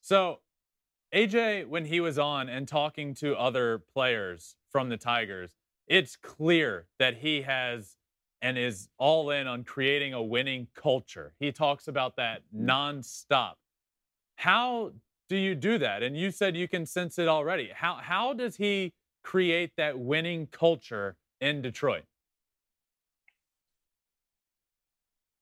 So, 0.00 0.40
AJ, 1.14 1.68
when 1.68 1.84
he 1.84 2.00
was 2.00 2.18
on 2.18 2.48
and 2.48 2.66
talking 2.66 3.14
to 3.16 3.36
other 3.36 3.82
players 3.94 4.56
from 4.70 4.88
the 4.88 4.96
Tigers, 4.96 5.52
it's 5.86 6.16
clear 6.16 6.86
that 6.98 7.16
he 7.18 7.42
has 7.42 7.96
and 8.42 8.58
is 8.58 8.88
all 8.98 9.30
in 9.30 9.46
on 9.46 9.64
creating 9.64 10.12
a 10.12 10.22
winning 10.22 10.66
culture. 10.74 11.32
He 11.38 11.50
talks 11.50 11.88
about 11.88 12.16
that 12.16 12.42
mm. 12.54 12.66
nonstop. 12.66 13.54
How 14.36 14.92
do 15.28 15.36
you 15.36 15.54
do 15.54 15.78
that? 15.78 16.02
And 16.02 16.16
you 16.16 16.30
said 16.30 16.56
you 16.56 16.68
can 16.68 16.84
sense 16.84 17.18
it 17.18 17.28
already. 17.28 17.70
How 17.74 17.94
how 17.94 18.34
does 18.34 18.56
he 18.56 18.92
create 19.22 19.72
that 19.76 19.98
winning 19.98 20.46
culture 20.48 21.16
in 21.40 21.62
Detroit? 21.62 22.04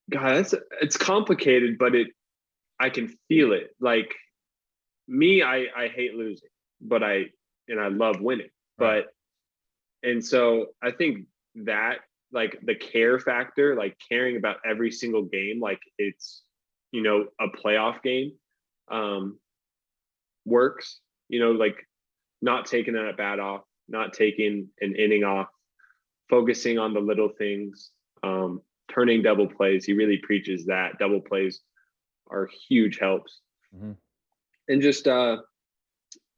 God, 0.09 0.37
it's 0.37 0.53
it's 0.81 0.97
complicated, 0.97 1.77
but 1.77 1.95
it 1.95 2.07
I 2.79 2.89
can 2.89 3.13
feel 3.27 3.51
it. 3.53 3.75
Like 3.79 4.13
me, 5.07 5.43
I 5.43 5.65
I 5.75 5.87
hate 5.87 6.13
losing, 6.13 6.49
but 6.81 7.03
I 7.03 7.25
and 7.67 7.79
I 7.79 7.87
love 7.87 8.21
winning. 8.21 8.49
But 8.77 9.12
and 10.03 10.23
so 10.23 10.67
I 10.81 10.91
think 10.91 11.25
that 11.55 11.99
like 12.31 12.59
the 12.63 12.75
care 12.75 13.19
factor, 13.19 13.75
like 13.75 13.97
caring 14.09 14.37
about 14.37 14.57
every 14.65 14.91
single 14.91 15.23
game, 15.23 15.59
like 15.61 15.79
it's 15.97 16.43
you 16.91 17.01
know 17.01 17.27
a 17.39 17.47
playoff 17.47 18.01
game, 18.01 18.33
um, 18.91 19.39
works. 20.45 20.99
You 21.29 21.39
know, 21.39 21.51
like 21.51 21.87
not 22.41 22.65
taking 22.65 22.95
a 22.95 23.13
bat 23.13 23.39
off, 23.39 23.61
not 23.87 24.13
taking 24.13 24.67
an 24.81 24.95
inning 24.95 25.23
off, 25.23 25.47
focusing 26.29 26.77
on 26.77 26.93
the 26.93 26.99
little 26.99 27.29
things, 27.37 27.91
um, 28.23 28.61
turning 28.93 29.21
double 29.21 29.47
plays. 29.47 29.85
He 29.85 29.93
really 29.93 30.17
preaches 30.17 30.65
that 30.65 30.97
double 30.99 31.21
plays 31.21 31.61
are 32.29 32.49
huge 32.67 32.99
helps. 32.99 33.39
Mm-hmm. 33.75 33.91
And 34.67 34.81
just 34.81 35.07
uh 35.07 35.37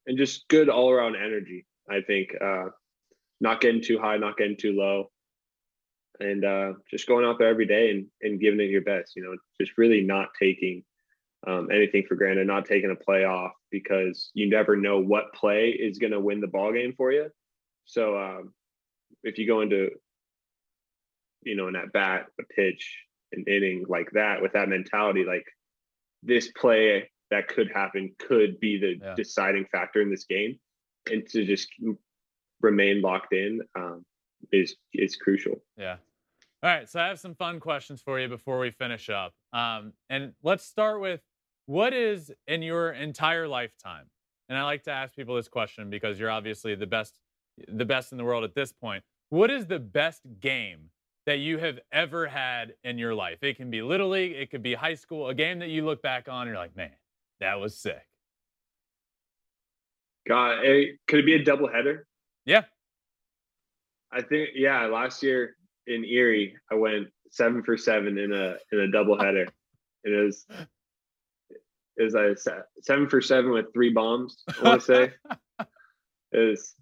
and 0.08 0.18
just 0.18 0.48
good 0.48 0.70
all 0.70 0.92
around 0.92 1.16
energy. 1.16 1.66
I 1.90 2.02
think 2.02 2.30
uh 2.42 2.66
not 3.42 3.62
getting 3.62 3.82
too 3.82 4.00
high, 4.00 4.18
not 4.18 4.38
getting 4.38 4.58
too 4.58 4.74
low. 4.74 5.12
And 6.20 6.46
uh 6.46 6.74
just 6.90 7.08
going 7.08 7.26
out 7.26 7.38
there 7.40 7.50
every 7.50 7.66
day 7.66 7.92
and, 7.92 8.08
and 8.22 8.40
giving 8.40 8.62
it 8.62 8.70
your 8.70 8.82
best, 8.82 9.16
you 9.16 9.24
know, 9.24 9.36
just 9.60 9.78
really 9.78 10.02
not 10.02 10.30
taking 10.40 10.84
um, 11.48 11.70
anything 11.72 12.06
for 12.08 12.16
granted, 12.16 12.48
not 12.48 12.66
taking 12.66 12.92
a 12.92 12.96
play 12.96 13.24
off 13.24 13.52
because 13.70 14.32
you 14.34 14.50
never 14.50 14.76
know 14.76 15.00
what 15.00 15.34
play 15.34 15.70
is 15.70 16.00
going 16.00 16.14
to 16.14 16.20
win 16.20 16.42
the 16.42 16.48
ball 16.48 16.74
game 16.74 16.94
for 16.98 17.12
you. 17.12 17.30
So 17.86 18.18
um, 18.18 18.54
if 19.24 19.38
you 19.38 19.46
go 19.46 19.62
into, 19.62 19.90
you 21.44 21.56
know, 21.56 21.68
an 21.68 21.76
at 21.76 21.94
bat, 21.94 22.28
a 22.40 22.44
pitch, 22.44 22.98
an 23.32 23.44
inning 23.48 23.86
like 23.88 24.10
that 24.14 24.42
with 24.42 24.54
that 24.54 24.70
mentality, 24.70 25.24
like 25.24 25.46
this 26.24 26.52
play 26.58 27.12
that 27.30 27.48
could 27.48 27.72
happen 27.72 28.16
could 28.18 28.60
be 28.60 28.80
the 28.80 28.96
yeah. 29.00 29.14
deciding 29.16 29.66
factor 29.72 30.02
in 30.02 30.10
this 30.10 30.26
game, 30.26 30.58
and 31.12 31.28
to 31.30 31.46
just 31.46 31.68
remain 32.62 33.02
locked 33.02 33.34
in 33.34 33.62
um, 33.76 34.06
is 34.52 34.76
is 34.94 35.16
crucial. 35.16 35.62
Yeah. 35.78 35.98
All 36.64 36.70
right, 36.72 36.90
so 36.90 37.00
I 37.00 37.08
have 37.08 37.20
some 37.20 37.36
fun 37.36 37.60
questions 37.60 38.02
for 38.02 38.20
you 38.20 38.28
before 38.28 38.58
we 38.60 38.72
finish 38.72 39.10
up. 39.10 39.34
Um, 39.54 39.94
and 40.10 40.34
let's 40.42 40.66
start 40.66 41.00
with 41.00 41.22
what 41.68 41.94
is 41.94 42.32
in 42.48 42.64
your 42.64 42.92
entire 42.92 43.48
lifetime? 43.48 44.06
And 44.50 44.58
I 44.58 44.64
like 44.64 44.84
to 44.84 44.92
ask 44.92 45.16
people 45.16 45.36
this 45.36 45.48
question 45.48 45.90
because 45.90 46.20
you're 46.20 46.32
obviously 46.32 46.74
the 46.76 46.88
best 46.88 47.20
the 47.68 47.86
best 47.86 48.12
in 48.12 48.18
the 48.18 48.24
world 48.24 48.44
at 48.44 48.56
this 48.56 48.72
point. 48.72 49.04
What 49.30 49.50
is 49.50 49.68
the 49.68 49.80
best 49.80 50.22
game 50.40 50.90
that 51.26 51.40
you 51.40 51.58
have 51.58 51.80
ever 51.92 52.28
had 52.28 52.74
in 52.84 52.98
your 52.98 53.14
life. 53.14 53.40
It 53.42 53.58
can 53.58 53.70
be 53.70 53.82
Little 53.82 54.10
League, 54.10 54.34
it 54.34 54.52
could 54.52 54.62
be 54.62 54.74
high 54.74 54.94
school, 54.94 55.30
a 55.30 55.34
game 55.34 55.60
that 55.60 55.70
you 55.70 55.84
look 55.84 56.02
back 56.02 56.28
on 56.30 56.44
and 56.44 56.50
you're 56.50 56.58
like, 56.58 56.76
man, 56.76 56.92
that 57.40 57.60
was 57.60 57.78
sick. 57.78 58.08
God, 60.28 60.60
could 61.08 61.20
it 61.20 61.26
be 61.26 61.36
a 61.36 61.44
double 61.44 61.68
header? 61.68 62.08
Yeah. 62.46 62.64
I 64.12 64.22
think, 64.22 64.50
yeah, 64.56 64.86
last 64.86 65.24
year 65.24 65.56
in 65.88 66.06
Erie, 66.06 66.56
I 66.72 66.76
went 66.76 67.08
seven 67.32 67.64
for 67.64 67.78
seven 67.78 68.18
in 68.18 68.32
a 68.32 68.56
in 68.72 68.80
a 68.80 68.92
double 68.92 69.20
header. 69.20 69.48
and 70.04 70.14
it 70.14 70.24
was 70.24 70.46
it 71.98 72.04
was 72.04 72.16
a 72.16 72.36
seven 72.82 73.10
for 73.10 73.22
seven 73.22 73.52
with 73.52 73.74
three 73.74 73.92
bombs, 73.92 74.44
I 74.48 74.64
want 74.64 74.82
to 74.82 74.86
say. 74.86 75.14
it 76.32 76.50
was 76.50 76.76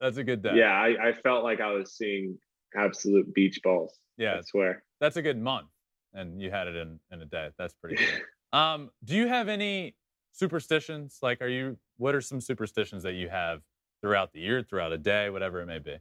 that's 0.00 0.16
a 0.16 0.24
good 0.24 0.42
day. 0.42 0.56
Yeah, 0.56 0.72
I, 0.72 1.08
I 1.08 1.12
felt 1.12 1.44
like 1.44 1.60
I 1.60 1.72
was 1.72 1.92
seeing 1.92 2.38
absolute 2.76 3.32
beach 3.34 3.60
balls. 3.62 3.98
Yeah, 4.16 4.38
I 4.38 4.40
swear. 4.40 4.82
That's 5.00 5.16
a 5.16 5.22
good 5.22 5.38
month, 5.38 5.68
and 6.12 6.40
you 6.40 6.50
had 6.50 6.66
it 6.66 6.76
in 6.76 6.98
in 7.10 7.22
a 7.22 7.26
day. 7.26 7.50
That's 7.58 7.74
pretty 7.74 7.96
good. 7.96 8.22
um, 8.58 8.90
do 9.04 9.14
you 9.14 9.28
have 9.28 9.48
any 9.48 9.94
superstitions? 10.32 11.18
Like, 11.22 11.40
are 11.40 11.48
you? 11.48 11.78
What 11.98 12.14
are 12.14 12.20
some 12.20 12.40
superstitions 12.40 13.02
that 13.04 13.12
you 13.12 13.28
have 13.28 13.60
throughout 14.02 14.32
the 14.32 14.40
year, 14.40 14.62
throughout 14.62 14.92
a 14.92 14.98
day, 14.98 15.30
whatever 15.30 15.60
it 15.62 15.66
may 15.66 15.78
be? 15.78 15.96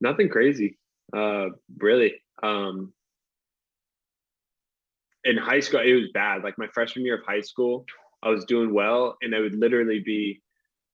Nothing 0.00 0.28
crazy, 0.28 0.78
uh, 1.16 1.46
really. 1.78 2.14
Um, 2.42 2.92
in 5.22 5.36
high 5.36 5.60
school, 5.60 5.80
it 5.80 5.94
was 5.94 6.10
bad. 6.12 6.42
Like 6.42 6.58
my 6.58 6.66
freshman 6.74 7.04
year 7.04 7.18
of 7.18 7.24
high 7.24 7.40
school, 7.42 7.84
I 8.22 8.30
was 8.30 8.44
doing 8.44 8.74
well, 8.74 9.16
and 9.22 9.34
I 9.34 9.40
would 9.40 9.54
literally 9.54 10.00
be 10.04 10.42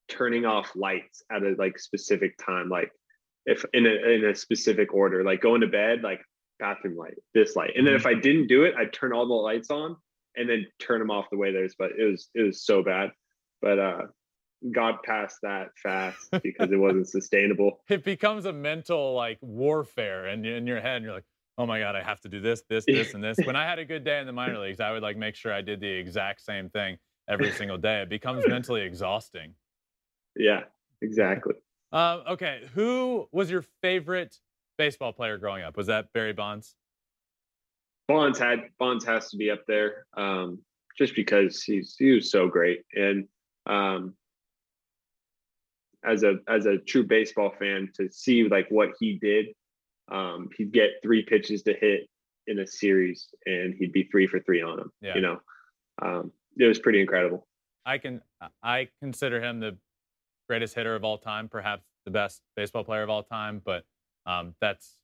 turning 0.08 0.44
off 0.44 0.72
lights 0.74 1.22
at 1.30 1.42
a 1.42 1.54
like 1.56 1.78
specific 1.78 2.36
time, 2.44 2.68
like 2.68 2.90
if 3.46 3.64
in 3.72 3.86
a 3.86 3.90
in 3.90 4.24
a 4.24 4.34
specific 4.34 4.92
order, 4.92 5.24
like 5.24 5.40
going 5.40 5.62
to 5.62 5.66
bed, 5.66 6.02
like 6.02 6.20
bathroom 6.58 6.96
light, 6.96 7.14
this 7.32 7.56
light, 7.56 7.72
and 7.76 7.86
then 7.86 7.94
if 7.94 8.06
I 8.06 8.12
mm-hmm. 8.12 8.20
didn't 8.20 8.46
do 8.48 8.64
it, 8.64 8.74
I'd 8.76 8.92
turn 8.92 9.12
all 9.12 9.26
the 9.26 9.34
lights 9.34 9.70
on 9.70 9.96
and 10.36 10.48
then 10.48 10.66
turn 10.78 11.00
them 11.00 11.10
off 11.10 11.26
the 11.30 11.38
way 11.38 11.52
there's. 11.52 11.74
But 11.78 11.92
it 11.98 12.04
was 12.04 12.28
it 12.34 12.42
was 12.42 12.64
so 12.64 12.82
bad, 12.82 13.10
but 13.62 13.78
uh, 13.78 14.02
got 14.72 15.02
past 15.02 15.38
that 15.42 15.68
fast 15.82 16.30
because 16.42 16.70
it 16.70 16.76
wasn't 16.76 17.08
sustainable. 17.08 17.80
It 17.88 18.04
becomes 18.04 18.46
a 18.46 18.52
mental 18.52 19.14
like 19.14 19.38
warfare, 19.40 20.26
and 20.26 20.44
in, 20.44 20.54
in 20.54 20.66
your 20.66 20.80
head, 20.80 20.96
and 20.96 21.04
you're 21.04 21.14
like, 21.14 21.24
oh 21.58 21.66
my 21.66 21.78
god, 21.78 21.96
I 21.96 22.02
have 22.02 22.20
to 22.22 22.28
do 22.28 22.40
this, 22.40 22.62
this, 22.68 22.84
this, 22.86 23.14
and 23.14 23.22
this. 23.22 23.38
when 23.44 23.56
I 23.56 23.64
had 23.64 23.78
a 23.78 23.84
good 23.84 24.04
day 24.04 24.20
in 24.20 24.26
the 24.26 24.32
minor 24.32 24.58
leagues, 24.58 24.80
I 24.80 24.92
would 24.92 25.02
like 25.02 25.16
make 25.16 25.34
sure 25.34 25.52
I 25.52 25.60
did 25.60 25.80
the 25.80 25.88
exact 25.88 26.42
same 26.42 26.70
thing 26.70 26.98
every 27.28 27.52
single 27.60 27.78
day. 27.78 28.02
It 28.02 28.08
becomes 28.08 28.46
mentally 28.46 28.82
exhausting. 28.82 29.54
Yeah, 30.36 30.64
exactly. 31.02 31.54
Uh, 31.92 32.20
okay, 32.30 32.62
who 32.74 33.28
was 33.32 33.50
your 33.50 33.64
favorite 33.82 34.36
baseball 34.78 35.12
player 35.12 35.38
growing 35.38 35.62
up? 35.62 35.76
Was 35.76 35.88
that 35.88 36.12
Barry 36.12 36.32
Bonds? 36.32 36.76
Bonds 38.08 38.38
had 38.38 38.60
Bonds 38.78 39.04
has 39.04 39.30
to 39.30 39.36
be 39.36 39.50
up 39.50 39.60
there, 39.66 40.06
um, 40.16 40.60
just 40.96 41.14
because 41.14 41.62
he's 41.62 41.94
he 41.98 42.12
was 42.12 42.30
so 42.30 42.48
great, 42.48 42.84
and 42.94 43.28
um, 43.66 44.14
as 46.04 46.22
a 46.22 46.36
as 46.48 46.66
a 46.66 46.78
true 46.78 47.04
baseball 47.04 47.52
fan, 47.58 47.90
to 47.96 48.08
see 48.10 48.44
like 48.48 48.66
what 48.70 48.90
he 48.98 49.18
did, 49.20 49.46
um, 50.10 50.48
he'd 50.56 50.72
get 50.72 50.90
three 51.02 51.24
pitches 51.24 51.62
to 51.64 51.74
hit 51.74 52.08
in 52.46 52.58
a 52.58 52.66
series, 52.66 53.28
and 53.46 53.74
he'd 53.78 53.92
be 53.92 54.04
three 54.04 54.26
for 54.26 54.40
three 54.40 54.62
on 54.62 54.76
them. 54.76 54.92
Yeah. 55.00 55.14
You 55.14 55.20
know, 55.20 55.40
um, 56.02 56.32
it 56.56 56.66
was 56.66 56.78
pretty 56.78 57.00
incredible. 57.00 57.46
I 57.84 57.98
can 57.98 58.20
I 58.62 58.88
consider 59.00 59.42
him 59.42 59.60
the 59.60 59.76
greatest 60.48 60.74
hitter 60.74 60.94
of 60.94 61.04
all 61.04 61.18
time, 61.18 61.48
perhaps 61.48 61.84
the 62.04 62.10
best 62.10 62.42
baseball 62.56 62.84
player 62.84 63.02
of 63.02 63.10
all 63.10 63.22
time. 63.22 63.62
But 63.64 63.84
um, 64.26 64.54
that's, 64.60 64.96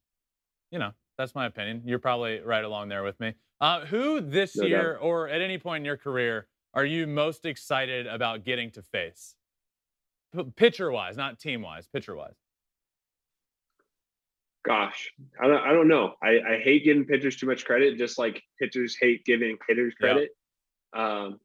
you 0.70 0.78
know, 0.78 0.90
that's 1.18 1.34
my 1.34 1.46
opinion. 1.46 1.82
You're 1.84 1.98
probably 1.98 2.40
right 2.40 2.64
along 2.64 2.88
there 2.88 3.02
with 3.02 3.18
me. 3.20 3.34
Uh, 3.60 3.86
who 3.86 4.20
this 4.20 4.56
no 4.56 4.66
year 4.66 4.94
doubt. 4.94 5.02
or 5.02 5.28
at 5.28 5.40
any 5.40 5.56
point 5.56 5.82
in 5.82 5.84
your 5.84 5.96
career 5.96 6.46
are 6.74 6.84
you 6.84 7.06
most 7.06 7.46
excited 7.46 8.06
about 8.06 8.44
getting 8.44 8.70
to 8.72 8.82
face? 8.82 9.34
Pitcher 10.56 10.90
wise, 10.90 11.16
not 11.16 11.38
team 11.38 11.62
wise, 11.62 11.86
pitcher 11.86 12.14
wise. 12.14 12.34
Gosh, 14.64 15.12
I 15.40 15.46
don't, 15.46 15.62
I 15.62 15.72
don't 15.72 15.86
know. 15.86 16.14
I, 16.20 16.38
I 16.54 16.60
hate 16.62 16.84
giving 16.84 17.04
pitchers 17.04 17.36
too 17.36 17.46
much 17.46 17.64
credit, 17.64 17.96
just 17.98 18.18
like 18.18 18.42
pitchers 18.60 18.96
hate 19.00 19.24
giving 19.24 19.56
hitters 19.68 19.94
credit. 19.94 20.30
Yeah. 20.94 21.24
Um, 21.24 21.40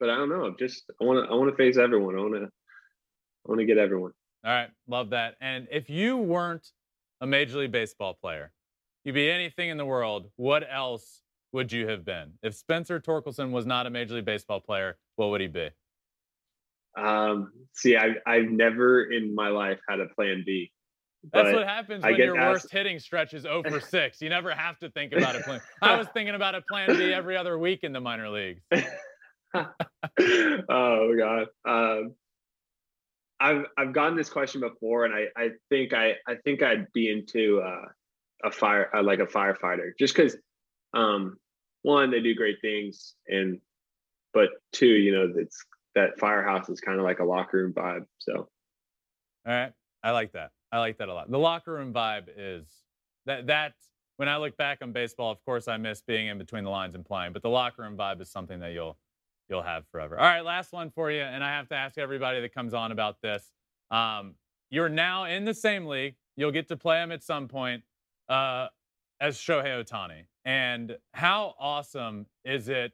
but 0.00 0.10
I 0.10 0.16
don't 0.16 0.28
know. 0.28 0.52
Just 0.58 0.90
I 1.00 1.04
want 1.04 1.24
to 1.24 1.32
I 1.32 1.36
want 1.36 1.50
to 1.50 1.56
face 1.56 1.76
everyone. 1.78 2.16
I 2.16 2.20
want 2.20 2.34
to 2.34 2.42
I 2.44 3.48
want 3.48 3.60
to 3.60 3.64
get 3.64 3.78
everyone. 3.78 4.10
All 4.44 4.52
right, 4.52 4.70
love 4.88 5.10
that. 5.10 5.36
And 5.40 5.68
if 5.70 5.88
you 5.88 6.16
weren't 6.16 6.68
a 7.20 7.26
Major 7.28 7.58
League 7.58 7.70
Baseball 7.70 8.14
player, 8.20 8.50
you'd 9.04 9.14
be 9.14 9.30
anything 9.30 9.68
in 9.68 9.76
the 9.76 9.86
world. 9.86 10.26
What 10.34 10.64
else 10.68 11.22
would 11.52 11.70
you 11.70 11.86
have 11.86 12.04
been? 12.04 12.32
If 12.42 12.54
Spencer 12.54 12.98
Torkelson 12.98 13.52
was 13.52 13.64
not 13.64 13.86
a 13.86 13.90
Major 13.90 14.14
League 14.16 14.24
Baseball 14.24 14.58
player, 14.58 14.98
what 15.14 15.30
would 15.30 15.40
he 15.40 15.46
be? 15.46 15.70
Um, 16.96 17.52
see, 17.72 17.96
I, 17.96 18.14
I've 18.26 18.50
never 18.50 19.04
in 19.04 19.34
my 19.34 19.48
life 19.48 19.78
had 19.88 20.00
a 20.00 20.06
plan 20.14 20.42
B. 20.44 20.70
That's 21.32 21.52
what 21.52 21.66
happens 21.66 22.02
when 22.02 22.16
your 22.16 22.36
asked... 22.36 22.64
worst 22.64 22.72
hitting 22.72 22.98
stretch 22.98 23.32
is 23.32 23.42
0 23.42 23.62
for 23.62 23.80
6. 23.90 24.20
You 24.20 24.28
never 24.28 24.50
have 24.50 24.78
to 24.80 24.90
think 24.90 25.12
about 25.12 25.36
a 25.36 25.40
plan. 25.40 25.60
I 25.80 25.96
was 25.96 26.08
thinking 26.14 26.34
about 26.34 26.54
a 26.54 26.62
plan 26.62 26.96
B 26.96 27.12
every 27.12 27.36
other 27.36 27.58
week 27.58 27.80
in 27.82 27.92
the 27.92 28.00
minor 28.00 28.28
leagues. 28.28 28.62
oh 30.68 31.14
God. 31.16 31.46
Um, 31.64 32.14
I've 33.38 33.64
I've 33.76 33.92
gotten 33.92 34.16
this 34.16 34.30
question 34.30 34.60
before, 34.60 35.04
and 35.04 35.14
I 35.14 35.26
I 35.36 35.50
think 35.68 35.92
I 35.92 36.14
I 36.26 36.36
think 36.44 36.62
I'd 36.62 36.92
be 36.92 37.10
into 37.10 37.60
uh, 37.60 37.86
a 38.44 38.50
fire 38.50 38.88
uh, 38.94 39.02
like 39.02 39.18
a 39.18 39.26
firefighter, 39.26 39.90
just 39.98 40.14
because 40.14 40.36
um, 40.94 41.36
one 41.82 42.10
they 42.12 42.20
do 42.20 42.34
great 42.34 42.60
things, 42.60 43.14
and 43.26 43.60
but 44.32 44.50
two, 44.72 44.86
you 44.86 45.12
know, 45.12 45.32
it's 45.36 45.64
that 45.94 46.18
firehouse 46.18 46.68
is 46.68 46.80
kind 46.80 46.98
of 46.98 47.04
like 47.04 47.18
a 47.18 47.24
locker 47.24 47.58
room 47.58 47.72
vibe. 47.72 48.06
So, 48.18 48.48
all 49.46 49.52
right, 49.52 49.72
I 50.02 50.10
like 50.12 50.32
that. 50.32 50.50
I 50.70 50.78
like 50.78 50.98
that 50.98 51.08
a 51.08 51.14
lot. 51.14 51.30
The 51.30 51.38
locker 51.38 51.72
room 51.72 51.92
vibe 51.92 52.28
is 52.36 52.66
that 53.26 53.46
that 53.48 53.74
when 54.16 54.28
I 54.28 54.36
look 54.36 54.56
back 54.56 54.78
on 54.82 54.92
baseball, 54.92 55.30
of 55.30 55.44
course 55.44 55.68
I 55.68 55.76
miss 55.76 56.00
being 56.00 56.28
in 56.28 56.38
between 56.38 56.64
the 56.64 56.70
lines 56.70 56.94
and 56.94 57.04
playing, 57.04 57.32
but 57.32 57.42
the 57.42 57.50
locker 57.50 57.82
room 57.82 57.96
vibe 57.96 58.20
is 58.20 58.30
something 58.30 58.60
that 58.60 58.72
you'll 58.72 58.96
you'll 59.48 59.62
have 59.62 59.84
forever. 59.92 60.18
All 60.18 60.24
right, 60.24 60.44
last 60.44 60.72
one 60.72 60.90
for 60.90 61.10
you, 61.10 61.22
and 61.22 61.44
I 61.44 61.50
have 61.50 61.68
to 61.68 61.74
ask 61.74 61.98
everybody 61.98 62.40
that 62.40 62.54
comes 62.54 62.74
on 62.74 62.92
about 62.92 63.20
this. 63.22 63.50
Um, 63.90 64.34
you're 64.70 64.88
now 64.88 65.24
in 65.24 65.44
the 65.44 65.54
same 65.54 65.86
league. 65.86 66.14
You'll 66.36 66.52
get 66.52 66.68
to 66.68 66.76
play 66.76 67.02
him 67.02 67.12
at 67.12 67.22
some 67.22 67.46
point 67.46 67.82
uh, 68.28 68.68
as 69.20 69.36
Shohei 69.36 69.84
Ohtani. 69.84 70.24
And 70.44 70.96
how 71.12 71.54
awesome 71.58 72.26
is 72.44 72.68
it 72.68 72.92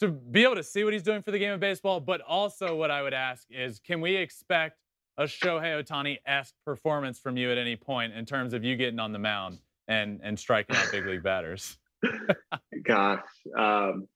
to 0.00 0.08
be 0.08 0.44
able 0.44 0.56
to 0.56 0.62
see 0.62 0.84
what 0.84 0.92
he's 0.92 1.02
doing 1.02 1.22
for 1.22 1.30
the 1.30 1.38
game 1.38 1.52
of 1.52 1.60
baseball? 1.60 2.00
But 2.00 2.20
also, 2.20 2.76
what 2.76 2.90
I 2.90 3.02
would 3.02 3.14
ask 3.14 3.46
is, 3.50 3.78
can 3.80 4.00
we 4.00 4.16
expect 4.16 4.78
a 5.16 5.24
Shohei 5.24 5.82
Ohtani 5.82 6.18
esque 6.26 6.54
performance 6.64 7.18
from 7.18 7.36
you 7.36 7.50
at 7.50 7.58
any 7.58 7.76
point 7.76 8.12
in 8.14 8.24
terms 8.24 8.54
of 8.54 8.64
you 8.64 8.76
getting 8.76 9.00
on 9.00 9.12
the 9.12 9.18
mound 9.18 9.58
and 9.88 10.20
and 10.22 10.38
striking 10.38 10.76
out 10.76 10.86
big 10.92 11.06
league 11.06 11.22
batters? 11.22 11.78
Gosh, 12.84 13.20
um, 13.56 14.06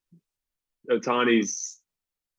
Ohtani's 0.90 1.80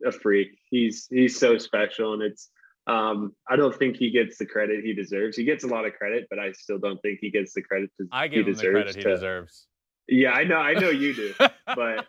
a 0.06 0.12
freak. 0.12 0.58
He's 0.70 1.08
he's 1.10 1.38
so 1.38 1.58
special, 1.58 2.14
and 2.14 2.24
it's 2.24 2.50
um, 2.88 3.34
I 3.50 3.56
don't 3.56 3.76
think 3.76 3.98
he 3.98 4.10
gets 4.12 4.38
the 4.38 4.46
credit 4.46 4.84
he 4.84 4.94
deserves. 4.94 5.38
He 5.38 5.44
gets 5.44 5.64
a 5.64 5.68
lot 5.68 5.86
of 5.86 5.94
credit, 5.94 6.28
but 6.30 6.40
I 6.40 6.52
still 6.54 6.80
don't 6.80 7.02
think 7.02 7.20
he 7.22 7.32
gets 7.32 7.54
the 7.54 7.62
credit 7.62 7.90
I 8.12 8.28
give 8.28 8.46
he 8.46 8.52
him 8.52 8.56
deserves. 8.56 8.62
The 8.62 8.72
credit 8.72 8.96
he 8.96 9.02
to, 9.04 9.10
deserves. 9.10 9.68
Yeah, 10.08 10.32
I 10.32 10.44
know, 10.44 10.58
I 10.58 10.74
know 10.74 10.90
you 10.90 11.14
do, 11.14 11.34
but 11.76 12.06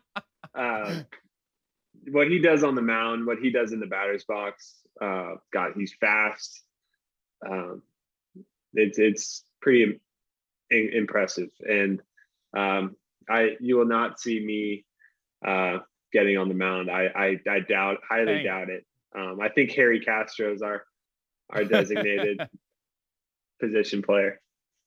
uh, 0.54 1.02
what 2.10 2.28
he 2.28 2.38
does 2.38 2.64
on 2.64 2.74
the 2.74 2.82
mound, 2.82 3.26
what 3.26 3.38
he 3.38 3.50
does 3.50 3.72
in 3.72 3.80
the 3.80 3.86
batter's 3.86 4.24
box, 4.24 4.74
uh, 5.00 5.34
God, 5.52 5.72
he's 5.76 5.94
fast. 6.00 6.62
Um, 7.48 7.82
it's 8.74 8.98
it's 8.98 9.44
pretty 9.60 10.00
in, 10.70 10.90
impressive, 10.92 11.50
and 11.60 12.00
um, 12.56 12.96
I 13.28 13.56
you 13.60 13.76
will 13.76 13.86
not 13.86 14.20
see 14.20 14.44
me 14.44 14.84
uh, 15.46 15.78
getting 16.12 16.36
on 16.38 16.48
the 16.48 16.54
mound. 16.54 16.90
I 16.90 17.06
I, 17.14 17.50
I 17.50 17.60
doubt, 17.60 17.98
highly 18.08 18.36
Dang. 18.36 18.44
doubt 18.44 18.70
it. 18.70 18.84
Um, 19.16 19.38
I 19.40 19.48
think 19.48 19.72
Harry 19.72 20.00
Castro 20.00 20.52
is 20.52 20.62
our 20.62 20.84
our 21.50 21.64
designated 21.64 22.40
position 23.60 24.02
player. 24.02 24.40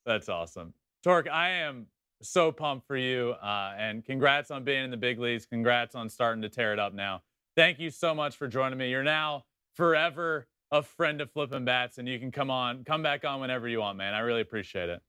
That's 0.05 0.29
awesome, 0.29 0.73
Tork. 1.03 1.27
I 1.29 1.49
am 1.49 1.87
so 2.21 2.51
pumped 2.51 2.87
for 2.87 2.97
you, 2.97 3.31
uh, 3.41 3.73
and 3.77 4.03
congrats 4.05 4.51
on 4.51 4.63
being 4.63 4.83
in 4.83 4.91
the 4.91 4.97
big 4.97 5.19
leagues. 5.19 5.45
Congrats 5.45 5.95
on 5.95 6.09
starting 6.09 6.41
to 6.41 6.49
tear 6.49 6.73
it 6.73 6.79
up 6.79 6.93
now. 6.93 7.21
Thank 7.55 7.79
you 7.79 7.89
so 7.89 8.13
much 8.13 8.35
for 8.35 8.47
joining 8.47 8.77
me. 8.77 8.89
You're 8.89 9.03
now 9.03 9.45
forever 9.75 10.47
a 10.71 10.81
friend 10.81 11.21
of 11.21 11.31
flipping 11.31 11.65
bats, 11.65 11.97
and 11.97 12.07
you 12.07 12.19
can 12.19 12.31
come 12.31 12.51
on, 12.51 12.83
come 12.83 13.03
back 13.03 13.25
on 13.25 13.39
whenever 13.39 13.67
you 13.67 13.79
want, 13.79 13.97
man. 13.97 14.13
I 14.13 14.19
really 14.19 14.41
appreciate 14.41 14.89
it. 14.89 15.01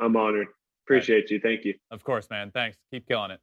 I'm 0.00 0.16
honored. 0.16 0.48
Appreciate 0.84 1.22
right. 1.22 1.30
you. 1.30 1.40
Thank 1.40 1.64
you. 1.64 1.74
Of 1.90 2.04
course, 2.04 2.28
man. 2.30 2.50
Thanks. 2.50 2.76
Keep 2.90 3.08
killing 3.08 3.30
it. 3.30 3.40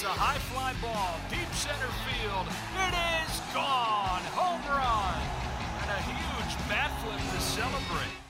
It's 0.00 0.08
a 0.08 0.12
high 0.12 0.38
fly 0.48 0.72
ball, 0.80 1.20
deep 1.28 1.52
center 1.52 1.92
field. 2.08 2.48
It 2.48 2.94
is 3.20 3.36
gone. 3.52 4.24
Home 4.32 4.64
run. 4.64 5.20
And 5.84 5.90
a 5.92 6.00
huge 6.08 6.56
backflip 6.72 7.20
to 7.20 7.40
celebrate. 7.42 8.29